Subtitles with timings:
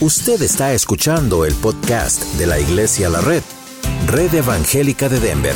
[0.00, 3.44] Usted está escuchando el podcast de la Iglesia La Red,
[4.08, 5.54] Red Evangélica de Denver,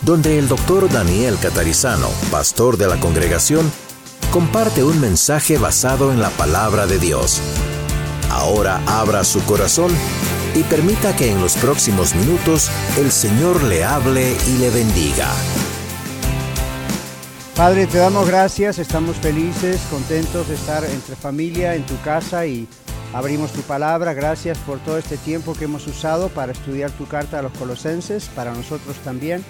[0.00, 3.70] donde el doctor Daniel Catarizano, pastor de la congregación,
[4.30, 7.42] comparte un mensaje basado en la palabra de Dios.
[8.30, 9.92] Ahora abra su corazón
[10.54, 15.28] y permita que en los próximos minutos el Señor le hable y le bendiga.
[17.54, 22.66] Padre, te damos gracias, estamos felices, contentos de estar entre familia, en tu casa y
[23.14, 27.38] Abrimos tu palabra, gracias por todo este tiempo que hemos usado para estudiar tu carta
[27.38, 29.42] a los colosenses, para nosotros también.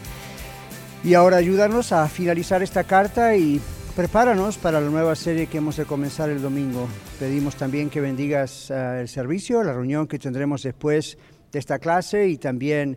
[1.02, 3.60] Y ahora ayúdanos a finalizar esta carta y
[3.96, 6.86] prepáranos para la nueva serie que hemos de comenzar el domingo.
[7.18, 11.18] Pedimos también que bendigas uh, el servicio, la reunión que tendremos después
[11.50, 12.96] de esta clase y también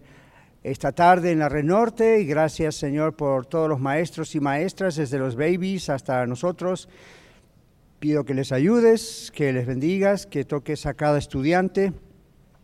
[0.62, 2.22] esta tarde en la Red Norte.
[2.22, 6.88] Y gracias Señor por todos los maestros y maestras, desde los babies hasta nosotros.
[8.02, 11.94] Pido que les ayudes, que les bendigas, que toques a cada estudiante,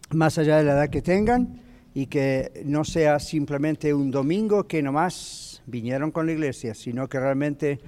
[0.10, 1.62] más allá de la edad que tengan,
[1.94, 7.20] y que no sea simplemente un domingo que nomás vinieron con la iglesia, sino que
[7.20, 7.80] realmente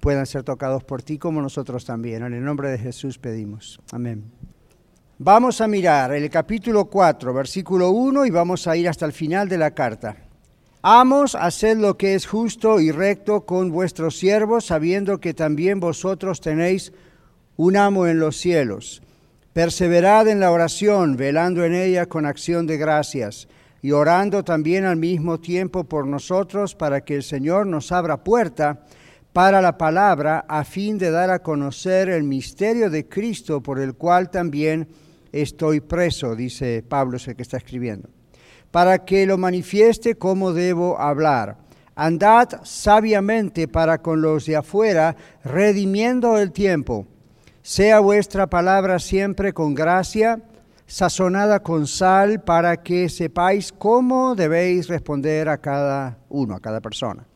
[0.00, 2.22] puedan ser tocados por ti como nosotros también.
[2.22, 3.78] En el nombre de Jesús pedimos.
[3.92, 4.24] Amén.
[5.18, 9.46] Vamos a mirar el capítulo 4, versículo 1, y vamos a ir hasta el final
[9.46, 10.16] de la carta.
[10.84, 16.40] Amos, haced lo que es justo y recto con vuestros siervos, sabiendo que también vosotros
[16.40, 16.92] tenéis
[17.56, 19.00] un amo en los cielos.
[19.52, 23.46] Perseverad en la oración, velando en ella con acción de gracias,
[23.80, 28.80] y orando también al mismo tiempo por nosotros, para que el Señor nos abra puerta
[29.32, 33.94] para la palabra, a fin de dar a conocer el misterio de Cristo, por el
[33.94, 34.88] cual también
[35.30, 38.08] estoy preso, dice Pablo, es el que está escribiendo
[38.72, 41.58] para que lo manifieste cómo debo hablar.
[41.94, 45.14] Andad sabiamente para con los de afuera,
[45.44, 47.06] redimiendo el tiempo.
[47.60, 50.40] Sea vuestra palabra siempre con gracia,
[50.86, 57.26] sazonada con sal, para que sepáis cómo debéis responder a cada uno, a cada persona.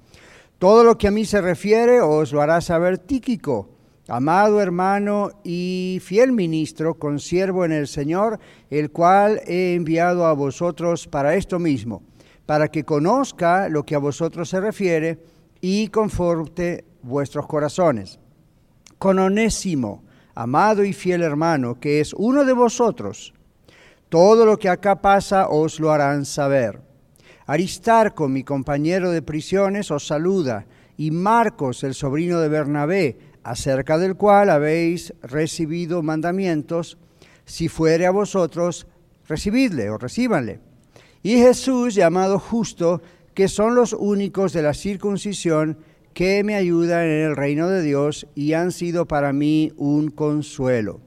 [0.59, 3.76] Todo lo que a mí se refiere os lo hará saber Tíquico
[4.09, 8.39] amado hermano y fiel ministro, consiervo en el Señor,
[8.71, 12.03] el cual he enviado a vosotros para esto mismo,
[12.47, 15.19] para que conozca lo que a vosotros se refiere
[15.61, 18.19] y conforte vuestros corazones.
[18.99, 23.35] Con Onésimo, amado y fiel hermano, que es uno de vosotros,
[24.09, 26.81] todo lo que acá pasa os lo harán saber.
[27.47, 34.17] Aristarco, mi compañero de prisiones, os saluda, y Marcos, el sobrino de Bernabé, acerca del
[34.17, 36.99] cual habéis recibido mandamientos,
[37.45, 38.89] si fuere a vosotros,
[39.29, 40.59] recibidle o recíbanle.
[41.23, 43.03] Y Jesús, llamado justo,
[43.35, 45.79] que son los únicos de la circuncisión
[46.13, 51.01] que me ayudan en el reino de Dios y han sido para mí un consuelo.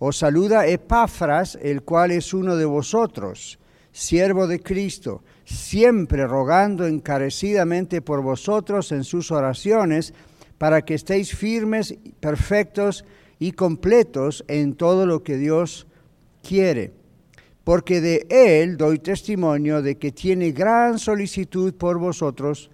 [0.00, 3.60] Os saluda Epafras, el cual es uno de vosotros,
[3.92, 10.12] siervo de Cristo, siempre rogando encarecidamente por vosotros en sus oraciones,
[10.58, 13.04] para que estéis firmes, perfectos
[13.38, 15.86] y completos en todo lo que Dios
[16.42, 16.92] quiere.
[17.64, 22.70] Porque de Él doy testimonio de que tiene gran solicitud por vosotros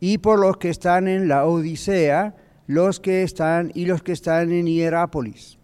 [0.00, 2.34] y por los que están en la Odisea,
[2.66, 5.58] los que están y los que están en Hierápolis.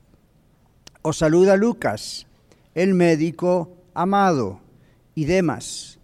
[1.02, 2.26] Os saluda Lucas,
[2.74, 4.60] el médico amado,
[5.14, 5.98] y demás.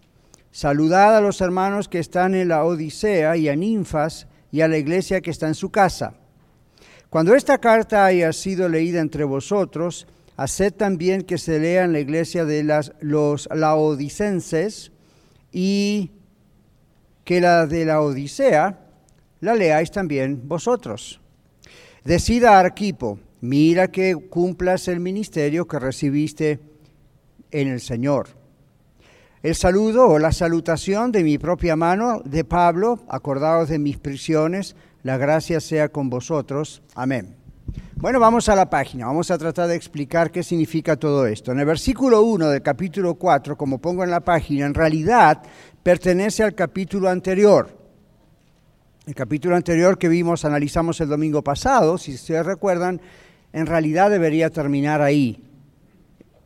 [0.51, 4.79] Saludad a los hermanos que están en la Odisea y a Ninfas, y a la
[4.79, 6.15] iglesia que está en su casa.
[7.11, 11.99] Cuando esta carta haya sido leída entre vosotros, haced también que se lea en la
[11.99, 14.91] iglesia de las, los laodicenses
[15.51, 16.09] y
[17.23, 18.79] que la de la Odisea
[19.41, 21.21] la leáis también vosotros.
[22.03, 26.59] Decida Arquipo, mira que cumplas el ministerio que recibiste
[27.51, 28.29] en el Señor
[29.43, 34.75] el saludo o la salutación de mi propia mano de Pablo, acordados de mis prisiones,
[35.03, 36.81] la gracia sea con vosotros.
[36.95, 37.35] Amén.
[37.97, 41.51] Bueno, vamos a la página, vamos a tratar de explicar qué significa todo esto.
[41.51, 45.41] En el versículo 1 del capítulo 4, como pongo en la página, en realidad
[45.83, 47.77] pertenece al capítulo anterior.
[49.05, 53.01] El capítulo anterior que vimos, analizamos el domingo pasado, si ustedes recuerdan,
[53.53, 55.46] en realidad debería terminar ahí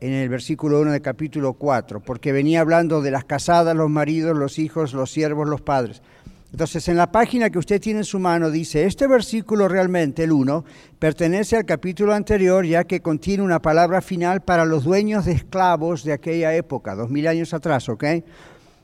[0.02, 4.36] en el versículo 1 del capítulo 4, porque venía hablando de las casadas, los maridos,
[4.36, 6.02] los hijos, los siervos, los padres.
[6.50, 10.32] Entonces, en la página que usted tiene en su mano dice, este versículo realmente, el
[10.32, 10.64] 1,
[10.98, 16.02] pertenece al capítulo anterior, ya que contiene una palabra final para los dueños de esclavos
[16.02, 18.04] de aquella época, dos mil años atrás, ¿ok?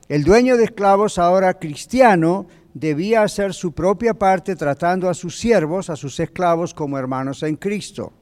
[0.07, 5.89] El dueño de esclavos, ahora cristiano, debía hacer su propia parte tratando a sus siervos,
[5.89, 8.13] a sus esclavos, como hermanos en Cristo.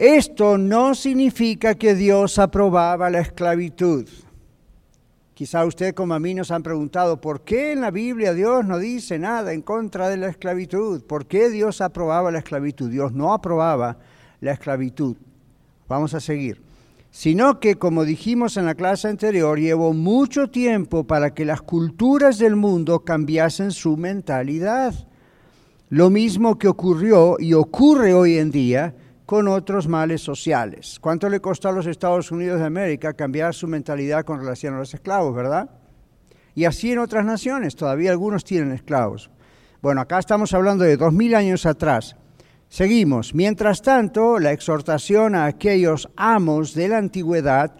[0.00, 4.08] Esto no significa que Dios aprobaba la esclavitud.
[5.34, 8.78] Quizá usted como a mí nos han preguntado, ¿por qué en la Biblia Dios no
[8.78, 11.02] dice nada en contra de la esclavitud?
[11.02, 12.88] ¿Por qué Dios aprobaba la esclavitud?
[12.88, 13.98] Dios no aprobaba
[14.40, 15.16] la esclavitud.
[15.86, 16.62] Vamos a seguir.
[17.10, 22.38] Sino que, como dijimos en la clase anterior, llevó mucho tiempo para que las culturas
[22.38, 24.94] del mundo cambiasen su mentalidad.
[25.90, 28.94] Lo mismo que ocurrió y ocurre hoy en día
[29.30, 30.98] con otros males sociales.
[31.00, 34.78] ¿Cuánto le costó a los Estados Unidos de América cambiar su mentalidad con relación a
[34.78, 35.70] los esclavos, verdad?
[36.56, 39.30] Y así en otras naciones, todavía algunos tienen esclavos.
[39.80, 42.16] Bueno, acá estamos hablando de dos mil años atrás.
[42.68, 43.32] Seguimos.
[43.32, 47.76] Mientras tanto, la exhortación a aquellos amos de la antigüedad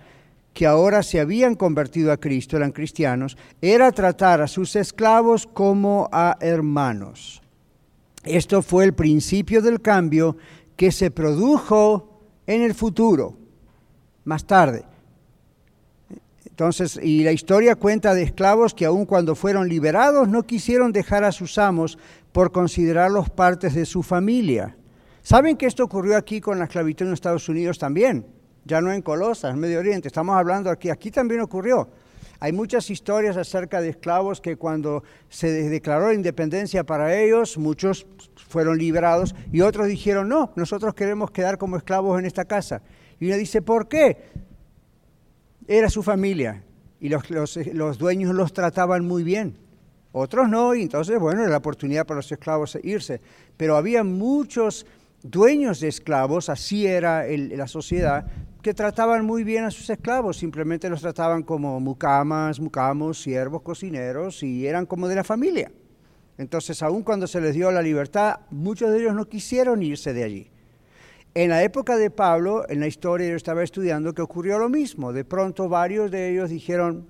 [0.55, 6.08] que ahora se habían convertido a Cristo, eran cristianos, era tratar a sus esclavos como
[6.12, 7.43] a hermanos.
[8.25, 10.37] Esto fue el principio del cambio
[10.80, 13.36] que se produjo en el futuro,
[14.24, 14.86] más tarde.
[16.46, 21.22] Entonces, y la historia cuenta de esclavos que aun cuando fueron liberados no quisieron dejar
[21.22, 21.98] a sus amos
[22.32, 24.74] por considerarlos partes de su familia.
[25.20, 28.24] ¿Saben que esto ocurrió aquí con la esclavitud en Estados Unidos también?
[28.64, 31.90] Ya no en Colosas, en Medio Oriente, estamos hablando aquí, aquí también ocurrió.
[32.42, 38.06] Hay muchas historias acerca de esclavos que cuando se declaró la independencia para ellos, muchos
[38.48, 42.81] fueron liberados y otros dijeron, no, nosotros queremos quedar como esclavos en esta casa.
[43.19, 44.16] Y uno dice, ¿por qué?
[45.69, 46.64] Era su familia
[46.98, 49.58] y los, los, dueños los trataban muy bien.
[50.12, 53.20] Otros no, y entonces, bueno, era la oportunidad para los esclavos irse.
[53.58, 54.87] Pero había muchos
[55.22, 58.26] dueños de esclavos, así era la sociedad,
[58.62, 64.42] que trataban muy bien a sus esclavos, simplemente los trataban como mucamas, mucamos, siervos, cocineros,
[64.42, 65.72] y eran como de la familia.
[66.36, 70.24] Entonces, aun cuando se les dio la libertad, muchos de ellos no quisieron irse de
[70.24, 70.50] allí.
[71.34, 75.12] En la época de Pablo, en la historia yo estaba estudiando que ocurrió lo mismo.
[75.12, 77.06] De pronto varios de ellos dijeron,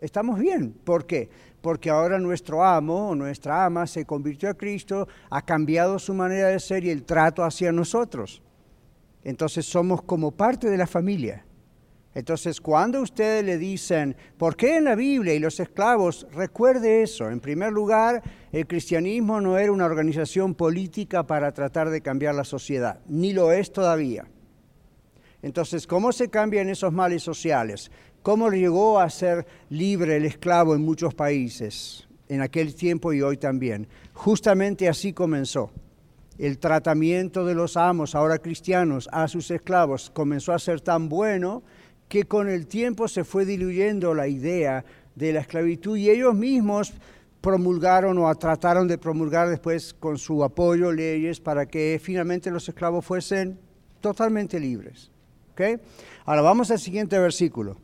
[0.00, 0.72] estamos bien.
[0.84, 1.28] ¿Por qué?
[1.60, 6.48] Porque ahora nuestro amo o nuestra ama se convirtió a Cristo, ha cambiado su manera
[6.48, 8.42] de ser y el trato hacia nosotros.
[9.24, 11.44] Entonces somos como parte de la familia.
[12.14, 16.26] Entonces, cuando ustedes le dicen, ¿por qué en la Biblia y los esclavos?
[16.32, 17.30] Recuerde eso.
[17.30, 18.22] En primer lugar,
[18.52, 23.50] el cristianismo no era una organización política para tratar de cambiar la sociedad, ni lo
[23.50, 24.26] es todavía.
[25.40, 27.90] Entonces, ¿cómo se cambian esos males sociales?
[28.22, 33.38] ¿Cómo llegó a ser libre el esclavo en muchos países en aquel tiempo y hoy
[33.38, 33.88] también?
[34.12, 35.72] Justamente así comenzó
[36.46, 41.62] el tratamiento de los amos, ahora cristianos, a sus esclavos comenzó a ser tan bueno
[42.08, 44.84] que con el tiempo se fue diluyendo la idea
[45.14, 46.94] de la esclavitud y ellos mismos
[47.40, 53.04] promulgaron o trataron de promulgar después con su apoyo leyes para que finalmente los esclavos
[53.04, 53.58] fuesen
[54.00, 55.12] totalmente libres.
[56.24, 57.76] Ahora vamos al siguiente versículo,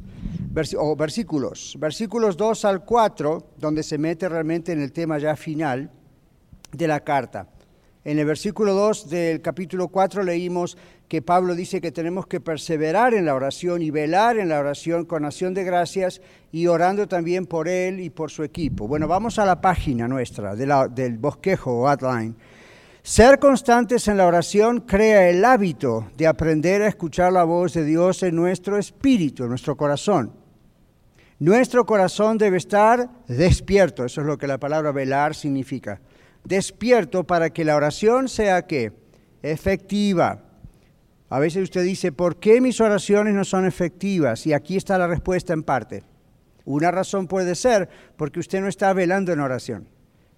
[0.78, 5.93] o versículos, versículos 2 al 4, donde se mete realmente en el tema ya final
[6.72, 7.46] de la carta.
[8.08, 10.78] En el versículo 2 del capítulo 4 leímos
[11.08, 15.05] que Pablo dice que tenemos que perseverar en la oración y velar en la oración
[15.05, 18.88] con acción de gracias y orando también por él y por su equipo.
[18.88, 22.34] Bueno, vamos a la página nuestra del bosquejo o outline.
[23.02, 27.84] Ser constantes en la oración crea el hábito de aprender a escuchar la voz de
[27.84, 30.32] Dios en nuestro espíritu, en nuestro corazón.
[31.41, 36.00] Nuestro corazón debe estar despierto, eso es lo que la palabra velar significa
[36.45, 38.93] despierto para que la oración sea qué?
[39.43, 40.45] Efectiva.
[41.31, 44.47] A veces usted dice, ¿por qué mis oraciones no son efectivas?
[44.47, 46.03] Y aquí está la respuesta en parte.
[46.65, 49.89] Una razón puede ser porque usted no está velando en oración.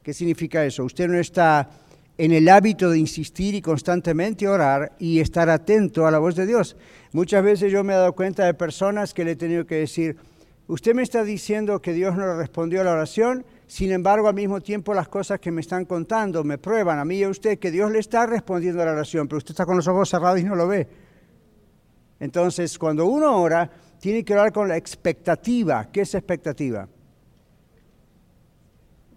[0.03, 0.85] ¿Qué significa eso?
[0.85, 1.71] Usted no está
[2.19, 6.47] en el hábito de insistir y constantemente orar y estar atento a la voz de
[6.47, 6.77] Dios.
[7.13, 10.17] Muchas veces yo me he dado cuenta de personas que le he tenido que decir,
[10.67, 14.61] usted me está diciendo que Dios no respondió a la oración, sin embargo, al mismo
[14.61, 17.71] tiempo las cosas que me están contando me prueban a mí y a usted que
[17.71, 20.43] Dios le está respondiendo a la oración, pero usted está con los ojos cerrados y
[20.43, 20.89] no lo ve.
[22.19, 25.89] Entonces, cuando uno ora, tiene que orar con la expectativa.
[25.93, 26.89] ¿Qué es expectativa?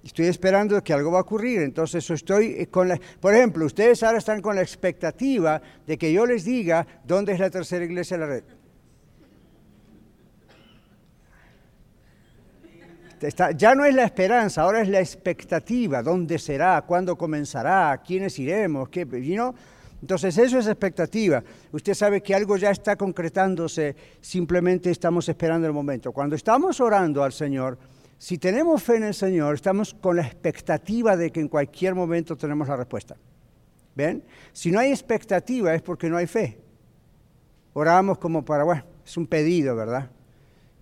[0.03, 2.99] Estoy esperando que algo va a ocurrir, entonces estoy con la...
[3.19, 7.39] Por ejemplo, ustedes ahora están con la expectativa de que yo les diga dónde es
[7.39, 8.43] la tercera iglesia de la red.
[13.55, 18.89] Ya no es la esperanza, ahora es la expectativa, dónde será, cuándo comenzará, quiénes iremos,
[18.89, 19.01] qué,
[20.01, 21.43] Entonces eso es expectativa.
[21.71, 26.11] Usted sabe que algo ya está concretándose, simplemente estamos esperando el momento.
[26.11, 27.77] Cuando estamos orando al Señor,
[28.17, 32.37] si tenemos fe en el Señor, estamos con la expectativa de que en cualquier momento
[32.37, 33.15] tenemos la respuesta.
[33.95, 34.23] ¿Ven?
[34.51, 36.57] Si no hay expectativa es porque no hay fe.
[37.73, 40.09] Oramos como para, bueno, es un pedido, ¿verdad?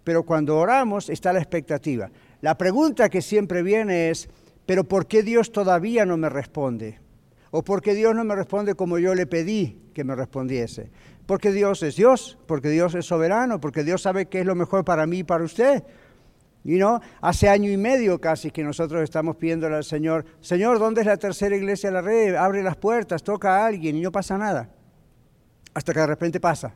[0.03, 2.10] Pero cuando oramos está la expectativa.
[2.41, 4.27] La pregunta que siempre viene es,
[4.65, 7.00] pero ¿por qué Dios todavía no me responde?
[7.51, 10.89] ¿O por qué Dios no me responde como yo le pedí que me respondiese?
[11.25, 14.83] Porque Dios es Dios, porque Dios es soberano, porque Dios sabe qué es lo mejor
[14.83, 15.83] para mí y para usted.
[16.63, 21.01] Y no, hace año y medio casi que nosotros estamos pidiéndole al Señor, Señor, ¿dónde
[21.01, 22.36] es la tercera iglesia de la red?
[22.36, 24.69] Abre las puertas, toca a alguien y no pasa nada.
[25.74, 26.74] Hasta que de repente pasa.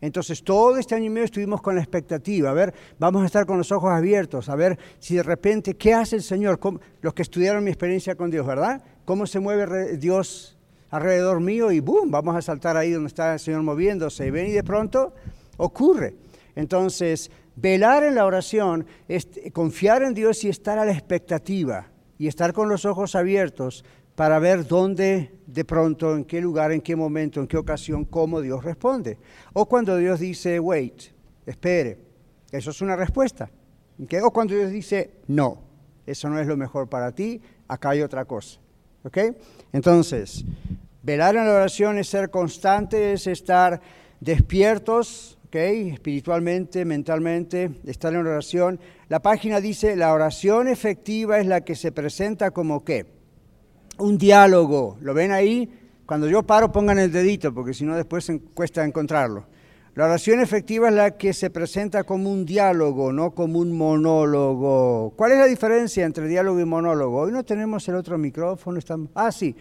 [0.00, 3.46] Entonces todo este año y medio estuvimos con la expectativa, a ver, vamos a estar
[3.46, 6.60] con los ojos abiertos, a ver si de repente, ¿qué hace el Señor?
[7.00, 8.82] Los que estudiaron mi experiencia con Dios, ¿verdad?
[9.04, 10.56] ¿Cómo se mueve Dios
[10.90, 11.72] alrededor mío?
[11.72, 12.10] Y ¡boom!
[12.10, 14.26] Vamos a saltar ahí donde está el Señor moviéndose.
[14.26, 15.14] Y ven y de pronto
[15.56, 16.14] ocurre.
[16.54, 18.86] Entonces, velar en la oración
[19.52, 24.38] confiar en Dios y estar a la expectativa y estar con los ojos abiertos para
[24.38, 28.62] ver dónde, de pronto, en qué lugar, en qué momento, en qué ocasión, cómo Dios
[28.62, 29.18] responde.
[29.52, 31.02] O cuando Dios dice, wait,
[31.46, 31.98] espere,
[32.52, 33.50] eso es una respuesta.
[34.22, 35.62] O cuando Dios dice, no,
[36.06, 38.60] eso no es lo mejor para ti, acá hay otra cosa.
[39.04, 39.18] ¿Ok?
[39.72, 40.44] Entonces,
[41.02, 43.80] velar en la oración es ser constante, es estar
[44.20, 45.56] despiertos, ¿ok?
[45.56, 48.80] Espiritualmente, mentalmente, estar en oración.
[49.08, 53.06] La página dice, la oración efectiva es la que se presenta como qué?
[53.98, 54.96] Un diálogo.
[55.00, 55.70] ¿Lo ven ahí?
[56.06, 59.46] Cuando yo paro, pongan el dedito, porque si no después cuesta encontrarlo.
[59.94, 65.12] La oración efectiva es la que se presenta como un diálogo, no como un monólogo.
[65.16, 67.20] ¿Cuál es la diferencia entre diálogo y monólogo?
[67.20, 68.78] Hoy no tenemos el otro micrófono.
[68.78, 69.10] Estamos...
[69.14, 69.54] Ah, sí.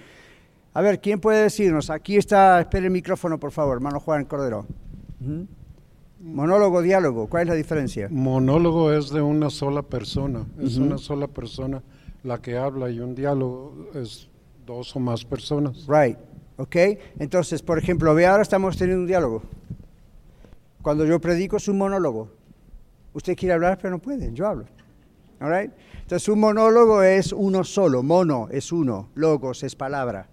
[0.73, 1.91] A ver, ¿quién puede decirnos?
[1.91, 4.65] Aquí está, espere el micrófono, por favor, hermano Juan Cordero.
[6.19, 8.07] Monólogo, diálogo, ¿cuál es la diferencia?
[8.09, 11.83] Monólogo es de una sola persona, es una sola persona
[12.23, 14.29] la que habla y un diálogo es
[14.65, 15.85] dos o más personas.
[15.87, 16.17] Right,
[16.57, 16.75] ok.
[17.19, 19.43] Entonces, por ejemplo, ve ahora estamos teniendo un diálogo.
[20.81, 22.29] Cuando yo predico es un monólogo.
[23.13, 24.65] Usted quiere hablar, pero no puede, yo hablo.
[25.39, 25.71] All right?
[26.01, 30.29] Entonces, un monólogo es uno solo, mono es uno, logos es palabra.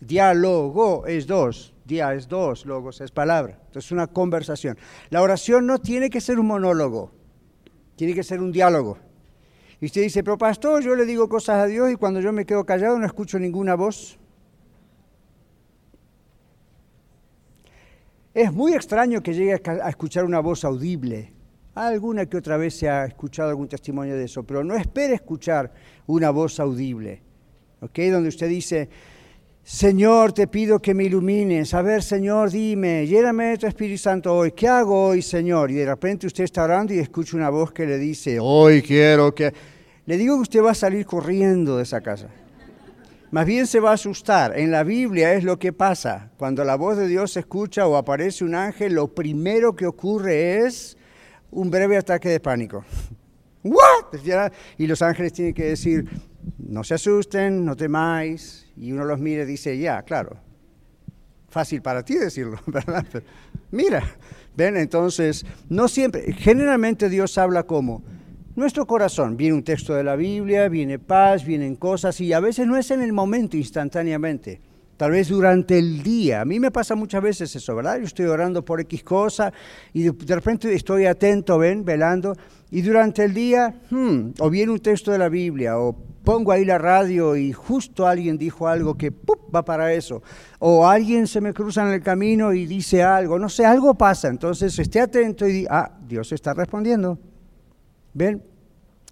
[0.00, 3.58] Diálogo es dos, día es dos, logos es palabra.
[3.66, 4.76] Entonces, una conversación.
[5.10, 7.12] La oración no tiene que ser un monólogo,
[7.96, 8.98] tiene que ser un diálogo.
[9.82, 12.46] Y usted dice, pero pastor, yo le digo cosas a Dios y cuando yo me
[12.46, 14.16] quedo callado no escucho ninguna voz.
[18.32, 21.32] Es muy extraño que llegue a escuchar una voz audible.
[21.74, 25.72] Alguna que otra vez se ha escuchado algún testimonio de eso, pero no espere escuchar
[26.06, 27.20] una voz audible.
[27.80, 27.98] ¿Ok?
[28.12, 28.88] Donde usted dice,
[29.64, 31.72] Señor, te pido que me ilumines.
[31.72, 34.50] A ver, Señor, dime, lléname de tu Espíritu Santo hoy.
[34.50, 35.70] ¿Qué hago hoy, Señor?
[35.70, 39.32] Y de repente usted está orando y escucha una voz que le dice, hoy quiero
[39.32, 39.52] que...
[40.04, 42.26] Le digo que usted va a salir corriendo de esa casa.
[43.30, 44.58] Más bien se va a asustar.
[44.58, 46.32] En la Biblia es lo que pasa.
[46.36, 50.66] Cuando la voz de Dios se escucha o aparece un ángel, lo primero que ocurre
[50.66, 50.98] es
[51.52, 52.84] un breve ataque de pánico.
[53.62, 54.18] ¿What?
[54.76, 56.04] Y los ángeles tienen que decir,
[56.58, 58.61] no se asusten, no temáis.
[58.76, 60.36] Y uno los mira y dice, ya, claro.
[61.48, 63.04] Fácil para ti decirlo, ¿verdad?
[63.70, 64.02] mira,
[64.56, 68.02] ven, entonces, no siempre, generalmente Dios habla como
[68.56, 69.36] nuestro corazón.
[69.36, 72.90] Viene un texto de la Biblia, viene paz, vienen cosas y a veces no es
[72.90, 74.60] en el momento instantáneamente
[75.02, 76.42] tal vez durante el día.
[76.42, 77.98] A mí me pasa muchas veces eso, ¿verdad?
[77.98, 79.52] Yo estoy orando por X cosa
[79.92, 82.36] y de, repente estoy atento, ven, velando,
[82.70, 86.64] y durante el día, hmm, o viene un texto de la Biblia, o pongo ahí
[86.64, 89.12] la radio y justo alguien dijo algo que
[89.54, 90.22] va para eso,
[90.58, 94.28] o alguien se me cruza en el camino y dice algo, no sé, algo pasa,
[94.28, 97.18] entonces esté atento y ah, Dios está respondiendo.
[98.14, 98.42] ¿Ven?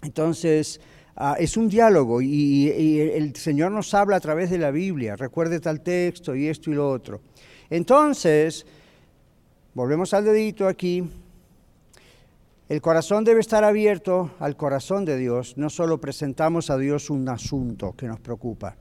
[0.03, 0.79] Entonces,
[1.23, 5.15] Ah, es un diálogo y, el Señor nos habla a través de la Biblia.
[5.15, 7.21] Recuerde tal texto y esto y lo otro.
[7.69, 8.65] Entonces,
[9.73, 11.03] volvemos al dedito aquí.
[12.71, 15.57] El corazón debe estar abierto al corazón de Dios.
[15.57, 18.77] No solo presentamos a Dios un asunto que nos preocupa.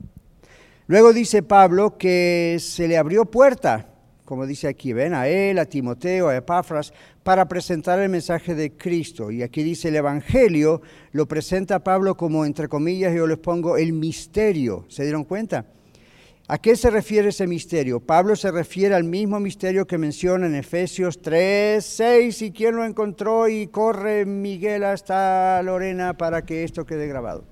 [0.86, 3.88] Luego dice Pablo que se le abrió puerta
[4.24, 6.92] como dice aquí, ven a él, a Timoteo, a Epafras,
[7.24, 9.32] para presentar el mensaje de Cristo.
[9.32, 13.92] Y aquí dice el Evangelio, lo presenta Pablo como, entre comillas, yo les pongo el
[13.92, 14.84] misterio.
[14.86, 15.66] ¿Se dieron cuenta?
[16.52, 18.00] ¿A qué se refiere ese misterio?
[18.00, 22.84] Pablo se refiere al mismo misterio que menciona en Efesios 3, 6, y quién lo
[22.84, 27.44] encontró y corre Miguel hasta Lorena para que esto quede grabado.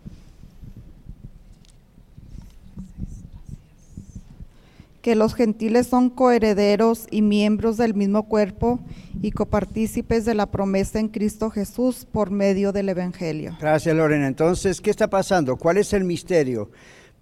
[5.00, 8.80] que los gentiles son coherederos y miembros del mismo cuerpo
[9.22, 13.56] y copartícipes de la promesa en Cristo Jesús por medio del Evangelio.
[13.60, 14.26] Gracias, Lorena.
[14.26, 15.56] Entonces, ¿qué está pasando?
[15.56, 16.70] ¿Cuál es el misterio?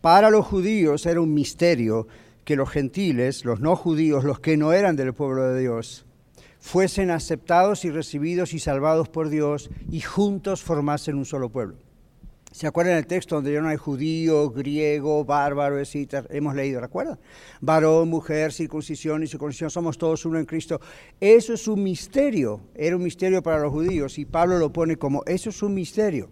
[0.07, 2.07] Para los judíos era un misterio
[2.45, 6.07] que los gentiles, los no judíos, los que no eran del pueblo de Dios,
[6.61, 11.79] fuesen aceptados y recibidos y salvados por Dios y juntos formasen un solo pueblo.
[12.53, 16.25] ¿Se acuerdan el texto donde ya no hay judío, griego, bárbaro, etc.?
[16.31, 17.19] Hemos leído, ¿recuerdan?
[17.61, 20.81] Varón, mujer, circuncisión y circuncisión, somos todos uno en Cristo.
[21.19, 25.25] Eso es un misterio, era un misterio para los judíos y Pablo lo pone como,
[25.27, 26.31] eso es un misterio.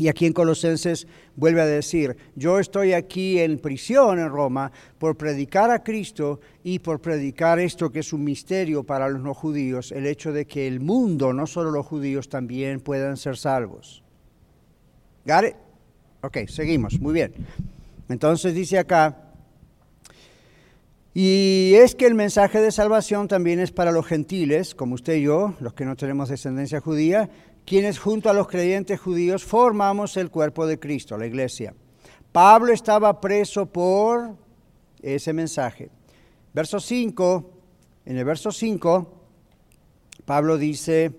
[0.00, 5.14] Y aquí en Colosenses vuelve a decir, yo estoy aquí en prisión en Roma por
[5.14, 9.92] predicar a Cristo y por predicar esto que es un misterio para los no judíos,
[9.92, 14.02] el hecho de que el mundo, no solo los judíos, también puedan ser salvos.
[15.26, 15.56] ¿Got it?
[16.22, 17.34] Ok, seguimos, muy bien.
[18.08, 19.30] Entonces dice acá,
[21.12, 25.22] y es que el mensaje de salvación también es para los gentiles, como usted y
[25.22, 27.28] yo, los que no tenemos descendencia judía,
[27.70, 31.72] quienes junto a los creyentes judíos formamos el cuerpo de Cristo, la iglesia.
[32.32, 34.34] Pablo estaba preso por
[35.00, 35.88] ese mensaje.
[36.52, 37.50] Verso 5,
[38.06, 39.22] en el verso 5,
[40.24, 41.12] Pablo dice,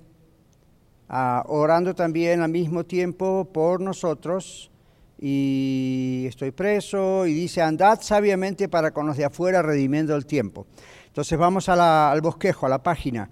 [1.08, 4.72] ah, orando también al mismo tiempo por nosotros,
[5.18, 10.68] y estoy preso, y dice, andad sabiamente para con los de afuera, redimiendo el tiempo.
[11.08, 13.30] Entonces vamos al bosquejo, a la página.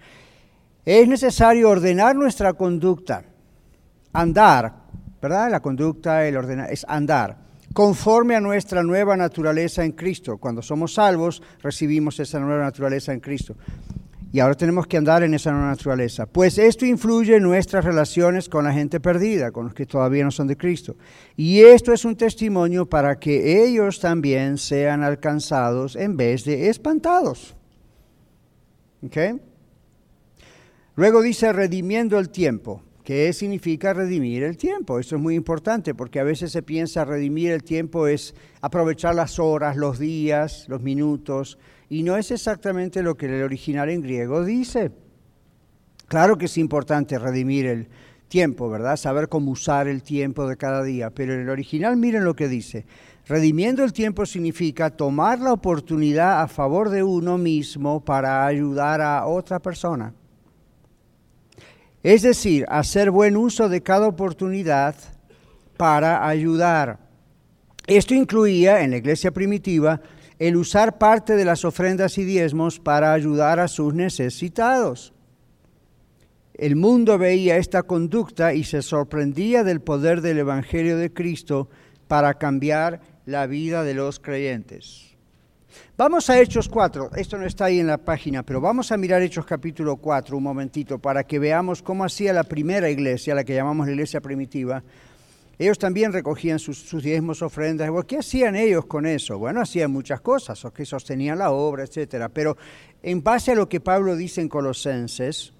[0.85, 3.23] Es necesario ordenar nuestra conducta,
[4.13, 4.73] andar,
[5.21, 5.51] ¿verdad?
[5.51, 7.37] La conducta, el ordenar, es andar,
[7.73, 10.37] conforme a nuestra nueva naturaleza en Cristo.
[10.37, 13.55] Cuando somos salvos, recibimos esa nueva naturaleza en Cristo.
[14.31, 16.27] Y ahora tenemos que andar en esa nueva naturaleza.
[16.27, 20.29] Pues esto influye en nuestras relaciones con la gente perdida, con los que todavía no
[20.29, 20.95] son de Cristo.
[21.35, 27.55] Y esto es un testimonio para que ellos también sean alcanzados en vez de espantados.
[29.01, 29.39] ¿Okay?
[30.99, 32.83] Luego dice redimiendo el tiempo.
[33.05, 34.99] ¿Qué significa redimir el tiempo?
[34.99, 39.39] Esto es muy importante porque a veces se piensa redimir el tiempo es aprovechar las
[39.39, 44.43] horas, los días, los minutos, y no es exactamente lo que el original en griego
[44.43, 44.91] dice.
[46.09, 47.87] Claro que es importante redimir el
[48.27, 48.97] tiempo, ¿verdad?
[48.97, 52.49] Saber cómo usar el tiempo de cada día, pero en el original miren lo que
[52.49, 52.85] dice.
[53.25, 59.25] Redimiendo el tiempo significa tomar la oportunidad a favor de uno mismo para ayudar a
[59.27, 60.13] otra persona.
[62.03, 64.95] Es decir, hacer buen uso de cada oportunidad
[65.77, 66.99] para ayudar.
[67.87, 70.01] Esto incluía en la iglesia primitiva
[70.37, 75.13] el usar parte de las ofrendas y diezmos para ayudar a sus necesitados.
[76.53, 81.69] El mundo veía esta conducta y se sorprendía del poder del Evangelio de Cristo
[82.07, 85.08] para cambiar la vida de los creyentes.
[85.97, 89.21] Vamos a Hechos 4, esto no está ahí en la página, pero vamos a mirar
[89.21, 93.53] Hechos capítulo 4 un momentito para que veamos cómo hacía la primera iglesia, la que
[93.53, 94.83] llamamos la iglesia primitiva.
[95.59, 97.89] Ellos también recogían sus, diezmos, ofrendas.
[98.07, 99.37] ¿Qué hacían ellos con eso?
[99.37, 102.29] Bueno, hacían muchas cosas, o que sostenían la obra, etcétera.
[102.29, 102.55] Pero
[103.03, 105.51] en base a lo que Pablo dice en Colosenses,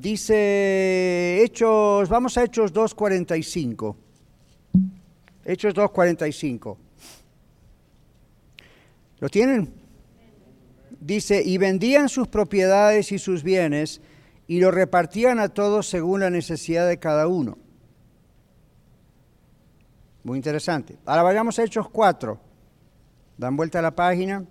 [0.00, 4.07] dice Hechos, vamos a Hechos 2.45.
[5.48, 6.76] Hechos 2.45.
[9.18, 9.72] ¿Lo tienen?
[11.00, 14.02] Dice, y vendían sus propiedades y sus bienes
[14.46, 17.56] y lo repartían a todos según la necesidad de cada uno.
[20.22, 20.98] Muy interesante.
[21.06, 22.38] Ahora vayamos a Hechos 4.
[23.38, 24.44] Dan vuelta a la página.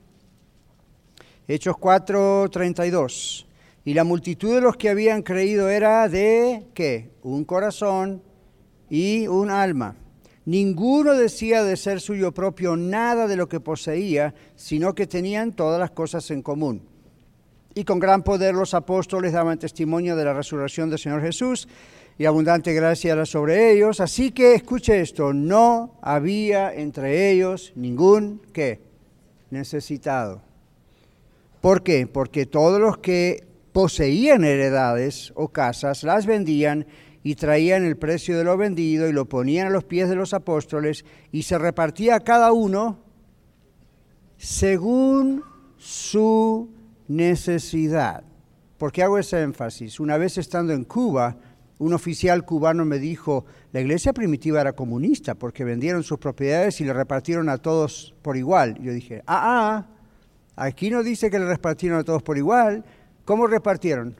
[1.48, 3.48] Hechos 4, 32.
[3.86, 7.12] Y la multitud de los que habían creído era de, ¿qué?
[7.22, 8.24] Un corazón
[8.90, 9.96] y un alma.
[10.48, 15.78] Ninguno decía de ser suyo propio nada de lo que poseía, sino que tenían todas
[15.78, 16.84] las cosas en común.
[17.76, 21.68] Y con gran poder los apóstoles daban testimonio de la resurrección del Señor Jesús,
[22.18, 24.00] y abundante gracia era sobre ellos.
[24.00, 28.80] Así que escuche esto, no había entre ellos ningún que
[29.50, 30.42] necesitado.
[31.60, 32.08] ¿Por qué?
[32.08, 36.88] Porque todos los que poseían heredades o casas las vendían
[37.28, 40.34] y traían el precio de lo vendido y lo ponían a los pies de los
[40.34, 43.00] apóstoles y se repartía a cada uno
[44.38, 45.44] según
[45.76, 46.70] su
[47.10, 48.24] necesidad.
[48.78, 50.00] ¿Por qué hago ese énfasis?
[50.00, 51.36] Una vez estando en Cuba,
[51.80, 56.86] un oficial cubano me dijo, la iglesia primitiva era comunista porque vendieron sus propiedades y
[56.86, 58.78] le repartieron a todos por igual.
[58.82, 59.88] Yo dije, ah, ah,
[60.56, 62.86] aquí no dice que le repartieron a todos por igual.
[63.26, 64.16] ¿Cómo repartieron?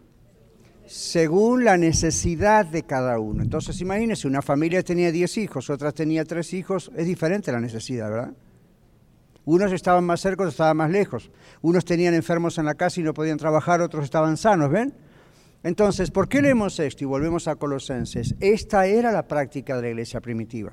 [0.88, 3.44] Según la necesidad de cada uno.
[3.44, 8.10] Entonces, imagínense, una familia tenía 10 hijos, otra tenía 3 hijos, es diferente la necesidad,
[8.10, 8.34] ¿verdad?
[9.46, 11.32] Unos estaban más cerca, otros estaban más lejos.
[11.62, 14.94] Unos tenían enfermos en la casa y no podían trabajar, otros estaban sanos, ¿ven?
[15.64, 17.04] Entonces, ¿por qué leemos esto?
[17.04, 18.36] Y volvemos a Colosenses.
[18.40, 20.72] Esta era la práctica de la iglesia primitiva.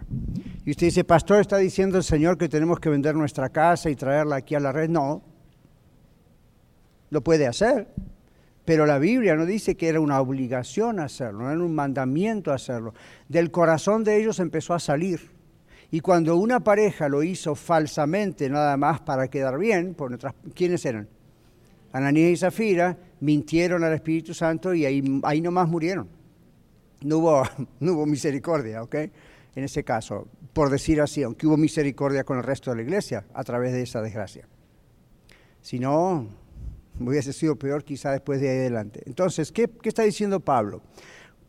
[0.64, 3.96] Y usted dice, pastor, está diciendo el Señor que tenemos que vender nuestra casa y
[3.96, 4.88] traerla aquí a la red.
[4.88, 5.22] No,
[7.10, 7.88] lo puede hacer,
[8.64, 12.94] pero la Biblia no dice que era una obligación hacerlo, no era un mandamiento hacerlo.
[13.28, 15.32] Del corazón de ellos empezó a salir.
[15.90, 20.18] Y cuando una pareja lo hizo falsamente, nada más para quedar bien, por
[20.54, 21.08] ¿quiénes eran?
[21.92, 26.08] Ananías y Zafira mintieron al Espíritu Santo y ahí, ahí nomás murieron.
[27.02, 27.42] No hubo,
[27.80, 28.94] no hubo misericordia, ¿ok?
[29.54, 33.26] En ese caso, por decir así, aunque hubo misericordia con el resto de la iglesia
[33.34, 34.48] a través de esa desgracia.
[35.60, 36.26] Si no,
[37.00, 39.02] hubiese sido peor quizá después de ahí adelante.
[39.06, 40.82] Entonces, ¿qué, qué está diciendo Pablo?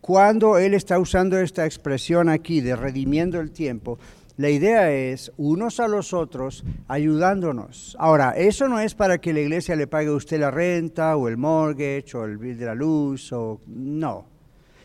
[0.02, 3.98] Cuando él está usando esta expresión aquí de redimiendo el tiempo,
[4.38, 7.96] la idea es unos a los otros ayudándonos.
[7.98, 11.30] Ahora, eso no es para que la iglesia le pague a usted la renta o
[11.30, 14.26] el mortgage o el bill de la luz o no.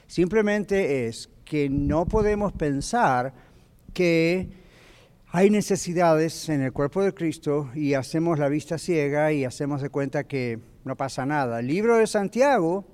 [0.07, 3.35] Simplemente es que no podemos pensar
[3.93, 4.49] que
[5.33, 9.89] hay necesidades en el cuerpo de Cristo y hacemos la vista ciega y hacemos de
[9.89, 11.61] cuenta que no pasa nada.
[11.61, 12.85] El libro de Santiago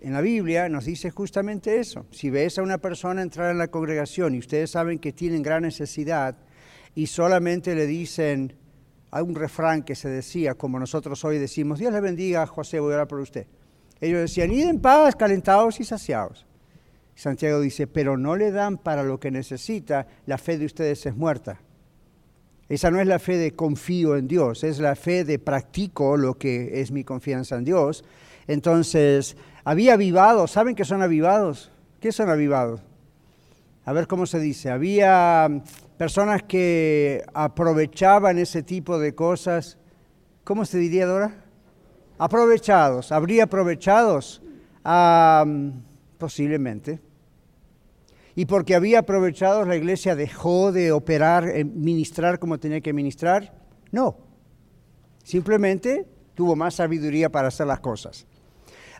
[0.00, 2.06] en la Biblia nos dice justamente eso.
[2.12, 5.64] Si ves a una persona entrar en la congregación y ustedes saben que tienen gran
[5.64, 6.36] necesidad
[6.94, 8.54] y solamente le dicen,
[9.10, 12.92] hay un refrán que se decía, como nosotros hoy decimos, Dios le bendiga, José, voy
[12.92, 13.48] a orar por usted.
[14.00, 16.47] Ellos decían, id en paz, calentados y saciados.
[17.18, 21.16] Santiago dice, pero no le dan para lo que necesita, la fe de ustedes es
[21.16, 21.60] muerta.
[22.68, 26.38] Esa no es la fe de confío en Dios, es la fe de practico lo
[26.38, 28.04] que es mi confianza en Dios.
[28.46, 31.72] Entonces, había avivados, ¿saben qué son avivados?
[31.98, 32.82] ¿Qué son avivados?
[33.84, 34.70] A ver cómo se dice.
[34.70, 35.48] Había
[35.96, 39.76] personas que aprovechaban ese tipo de cosas.
[40.44, 41.34] ¿Cómo se diría, Dora?
[42.16, 43.10] Aprovechados.
[43.10, 44.40] ¿Habría aprovechados?
[46.16, 47.07] Posiblemente.
[48.38, 53.52] Y porque había aprovechados, la iglesia dejó de operar, eh, ministrar como tenía que ministrar.
[53.90, 54.16] No.
[55.24, 58.28] Simplemente tuvo más sabiduría para hacer las cosas.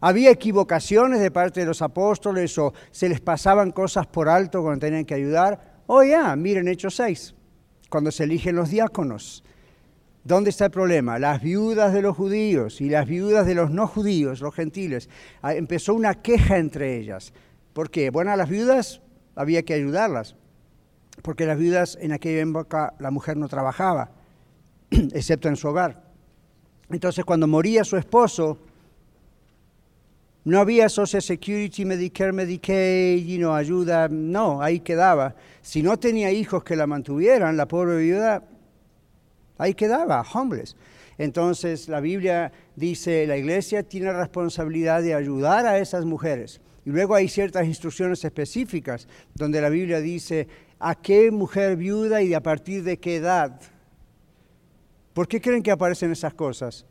[0.01, 4.81] Había equivocaciones de parte de los apóstoles o se les pasaban cosas por alto cuando
[4.81, 5.83] tenían que ayudar.
[5.87, 7.37] Oh ya, miren Hechos 6,
[7.89, 9.45] cuando se eligen los diáconos.
[10.25, 11.21] ¿Dónde está el problema?
[11.21, 15.09] Las viudas de los judíos y las viudas de los no judíos, los gentiles.
[15.43, 17.33] Ah, empezó una queja entre ellas.
[17.73, 18.11] ¿Por qué?
[18.11, 19.01] Bueno, las viudas
[19.39, 20.35] había que ayudarlas,
[21.23, 24.11] porque las viudas en aquella época la mujer no trabajaba,
[24.91, 26.03] excepto en su hogar.
[26.91, 28.59] Entonces cuando moría su esposo,
[30.45, 35.35] no había Social Security, Medicare, Medicaid, you know, ayuda, no, ahí quedaba.
[35.61, 38.43] Si no tenía hijos que la mantuvieran, la pobre viuda,
[39.59, 40.75] ahí quedaba, homeless.
[41.17, 46.61] Entonces la Biblia dice, la iglesia tiene responsabilidad de ayudar a esas mujeres.
[46.89, 50.49] Y luego hay ciertas instrucciones específicas donde la Biblia dice
[50.79, 53.61] a qué mujer viuda y a partir de qué edad.
[55.13, 56.87] ¿Por qué creen que aparecen esas cosas?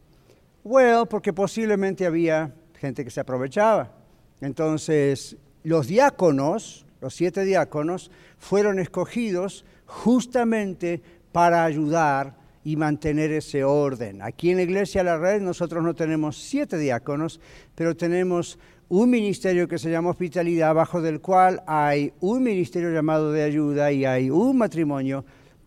[0.64, 3.92] Well, porque posiblemente había gente que se aprovechaba.
[4.40, 14.22] Entonces, los diáconos, los siete diáconos, fueron escogidos justamente para ayudar y mantener ese orden.
[14.22, 17.40] Aquí en la Iglesia La Red nosotros no tenemos siete diáconos,
[17.74, 23.32] pero tenemos un ministerio que se llama hospitalidad, bajo del cual hay un ministerio llamado
[23.32, 25.26] de ayuda y hay un matrimonio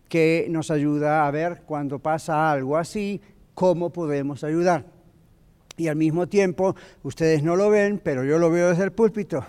[0.09, 3.21] que nos ayuda a ver cuando pasa algo así,
[3.53, 4.85] cómo podemos ayudar
[5.81, 9.43] y al mismo tiempo ustedes no lo ven, pero yo lo veo desde el púlpito.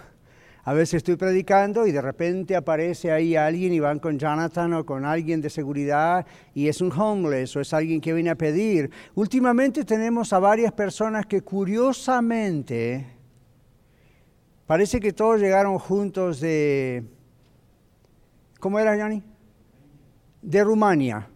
[0.65, 4.87] A veces estoy predicando y de repente aparece ahí alguien y van con Jonathan o
[4.87, 8.91] con alguien de seguridad y es un homeless o es alguien que viene a pedir.
[9.15, 13.07] Últimamente tenemos a varias personas que curiosamente,
[14.67, 17.05] parece que todos llegaron juntos de,
[18.59, 19.23] ¿cómo era, Johnny?
[20.43, 21.29] De Rumania.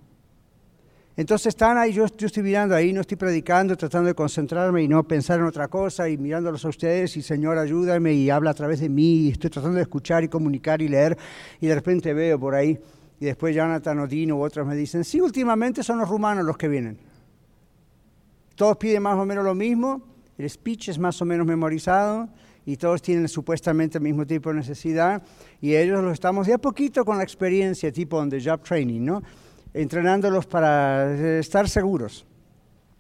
[1.17, 5.03] Entonces están ahí, yo, estoy mirando ahí, no estoy predicando, tratando de concentrarme y no
[5.09, 8.81] pensar en otra cosa y mirándolos a ustedes y Señor ayúdame y habla a través
[8.81, 11.17] de mí y estoy tratando de escuchar y comunicar y leer
[11.59, 12.79] y de repente veo por ahí
[13.19, 16.69] y después Jonathan Odino u otros me dicen, sí, últimamente son los rumanos los que
[16.69, 16.99] vienen.
[18.55, 20.03] Todos piden más o menos lo mismo,
[20.37, 22.29] el speech es más o menos memorizado
[22.67, 25.23] y todos tienen supuestamente el mismo tipo de necesidad
[25.61, 29.03] y ellos lo estamos de a poquito con la experiencia tipo on the job training,
[29.03, 29.23] ¿no?
[29.73, 32.27] entrenándolos para eh, estar seguros.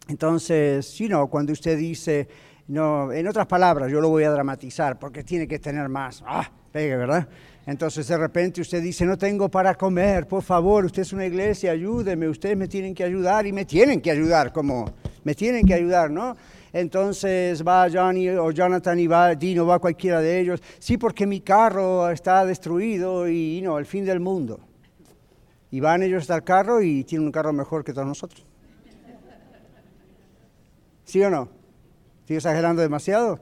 [0.08, 2.28] Entonces, you know, cuando usted dice,
[2.68, 6.22] no, en otras palabras, yo lo voy a dramatizar porque tiene que tener más.
[6.26, 7.26] Ah, pegue, ¿verdad?
[7.66, 11.72] Entonces de repente usted dice, no tengo para comer, por favor, usted es una iglesia,
[11.72, 14.84] ayúdeme, ustedes me tienen que ayudar y me tienen que ayudar, como
[15.24, 16.36] me tienen que ayudar, ¿no?
[16.80, 20.62] Entonces va Johnny o Jonathan y va Dino, va cualquiera de ellos.
[20.78, 24.60] Sí, porque mi carro está destruido y no, el fin del mundo.
[25.70, 28.44] Y van ellos al carro y tienen un carro mejor que todos nosotros.
[31.04, 31.48] ¿Sí o no?
[32.20, 33.40] ¿Estoy exagerando demasiado?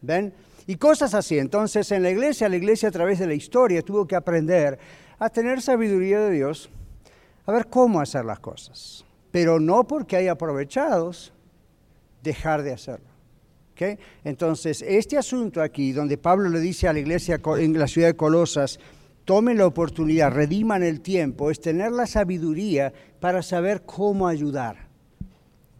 [0.00, 0.32] ¿Ven?
[0.68, 1.38] Y cosas así.
[1.38, 4.78] Entonces, en la iglesia, la iglesia a través de la historia tuvo que aprender
[5.18, 6.70] a tener sabiduría de Dios,
[7.46, 9.04] a ver cómo hacer las cosas.
[9.32, 11.32] Pero no porque hay aprovechados,
[12.26, 13.06] dejar de hacerlo.
[14.24, 18.16] Entonces, este asunto aquí, donde Pablo le dice a la iglesia en la ciudad de
[18.16, 18.78] Colosas,
[19.24, 24.88] tomen la oportunidad, rediman el tiempo, es tener la sabiduría para saber cómo ayudar.